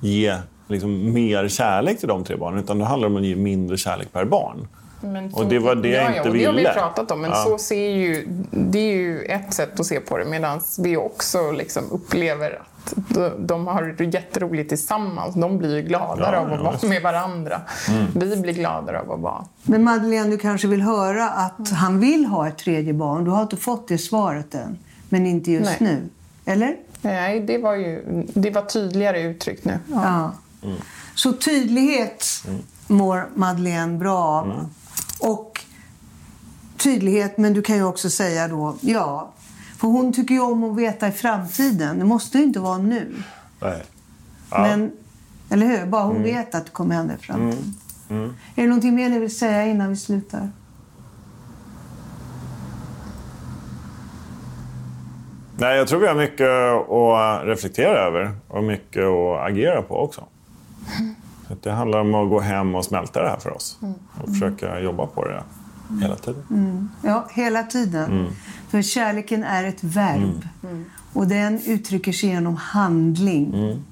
[0.00, 0.36] ge
[0.68, 2.64] liksom, mer kärlek till de tre barnen.
[2.64, 4.68] Utan då handlar det om att ge mindre kärlek per barn.
[5.00, 6.72] Men Och det var det jag ja, inte ja, och Det har vi ville.
[6.72, 7.36] pratat om, men Ja.
[7.44, 10.24] så ser ju, det är ju ett sätt att se på det.
[10.24, 12.50] Medan vi också liksom upplever
[12.84, 15.34] att de, de har jätteroligt tillsammans.
[15.34, 16.76] De blir ju gladare Ja, av att ja, vara.
[16.76, 16.88] Mm.
[16.88, 17.60] med varandra.
[18.14, 19.44] Vi blir gladare av att vara.
[19.62, 23.24] Men Madeleine, du kanske vill höra att han vill ha ett tredje barn.
[23.24, 24.78] Du har inte fått det svaret än.
[25.08, 25.90] Men inte just Nej.
[25.90, 26.02] nu.
[26.52, 26.76] Eller?
[27.02, 29.78] Nej, det var ju det var tydligare uttryckt nu.
[29.92, 30.32] Ja.
[31.14, 32.24] Så tydlighet
[32.86, 34.46] mår Madeleine bra av.
[34.48, 34.54] Och
[36.80, 39.32] tydlighet, men du kan ju också säga då, ja.
[39.78, 41.98] För hon tycker ju om att veta i framtiden.
[41.98, 43.22] Det måste ju inte vara nu.
[43.60, 43.82] Nej.
[44.50, 44.92] Men,
[45.50, 45.86] eller hur?
[45.86, 47.74] Bara hon vet att det kommer hända i framtiden.
[48.54, 50.50] Är det någonting mer ni vill säga innan vi slutar?
[55.58, 56.48] Nej, jag tror vi har mycket
[56.92, 60.24] att reflektera över och mycket att agera på också.
[61.46, 63.78] Så att det handlar om att gå hem och smälta det här för oss.
[64.22, 65.42] Och försöka jobba på det
[66.00, 66.90] hela tiden.
[67.02, 68.32] Ja, hela tiden.
[68.70, 70.48] För kärleken är ett verb.
[71.12, 73.82] Och den uttrycker sig genom handling.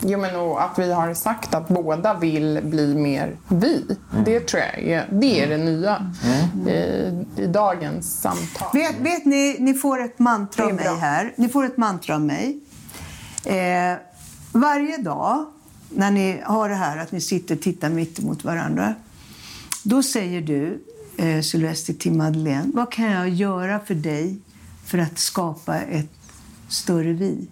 [0.00, 3.96] Jo, men och att vi har sagt att båda vill bli mer vi.
[4.24, 6.12] Det tror jag är det, är det nya
[6.66, 8.68] i, i dagens samtal.
[8.72, 11.32] Vet, vet ni, ni får ett mantra av mig här.
[11.36, 12.60] Ni får ett mantra av mig.
[13.44, 13.98] Eh,
[14.52, 15.46] varje dag
[15.88, 18.94] när ni har det här att ni sitter och tittar mitt emot varandra.
[19.84, 20.84] Då säger du,
[21.18, 24.38] eh, Sylvester till Madeleine, vad kan jag göra för dig
[24.86, 26.10] för att skapa ett
[26.68, 27.48] större vi?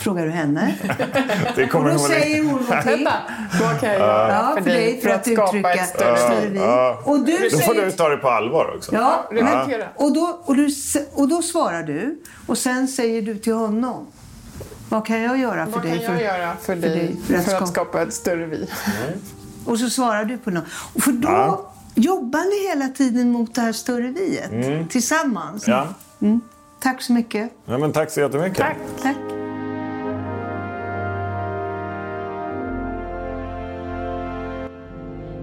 [0.00, 0.74] frågar du henne.
[1.56, 3.06] Det Och kommer då nog säger hon någonting.
[3.60, 6.58] Vad kan jag göra Ja, för, dig för att, uttrycka skapa ett större större vi.
[7.04, 7.86] Och du Då får säger...
[7.86, 8.94] du ta det på allvar också.
[8.94, 10.68] Ja, men, och, då, och, du,
[11.14, 14.06] och då svarar du och sen säger du till honom.
[14.88, 15.98] Vad kan jag göra för Vad dig?
[16.06, 18.68] kan jag göra för, dig dig för att, skapa- skapa ett större vi?
[19.64, 20.64] Och så svarar du på något.
[20.94, 21.72] Och för då Ja.
[21.96, 25.68] Jobbar ni hela tiden mot det här större viet tillsammans.
[25.68, 25.88] Ja.
[26.80, 27.52] Tack så mycket.
[27.64, 28.58] Ja, men tack så jättemycket.
[28.58, 28.76] Tack.
[29.02, 29.16] Tack.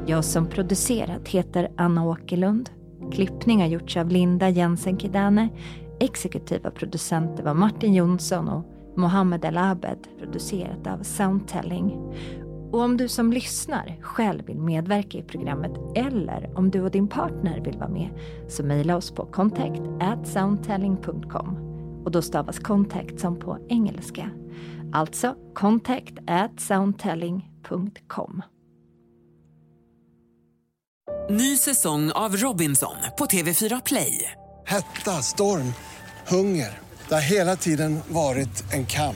[0.05, 2.69] Jag som producerat heter Anna Åkerlund.
[3.11, 5.49] Klippning har gjorts av Linda Jensen Kidane.
[5.99, 8.65] Exekutiva producenter var Martin Jonsson och
[8.97, 12.13] Mohammed El Abed, producerat av Soundtelling.
[12.73, 17.07] Och om du som lyssnar själv vill medverka i programmet eller om du och din
[17.07, 18.09] partner vill vara med
[18.47, 19.81] så mejla oss på contact
[20.23, 21.57] soundtelling.com
[22.05, 24.29] och då stavas contact som på engelska.
[24.93, 26.13] Alltså contact
[26.57, 28.41] soundtelling.com.
[31.29, 34.31] Ny säsong av Robinson på TV4 Play.
[34.65, 35.73] Hetta, storm,
[36.27, 36.79] hunger.
[37.07, 39.15] Det har hela tiden varit en kamp.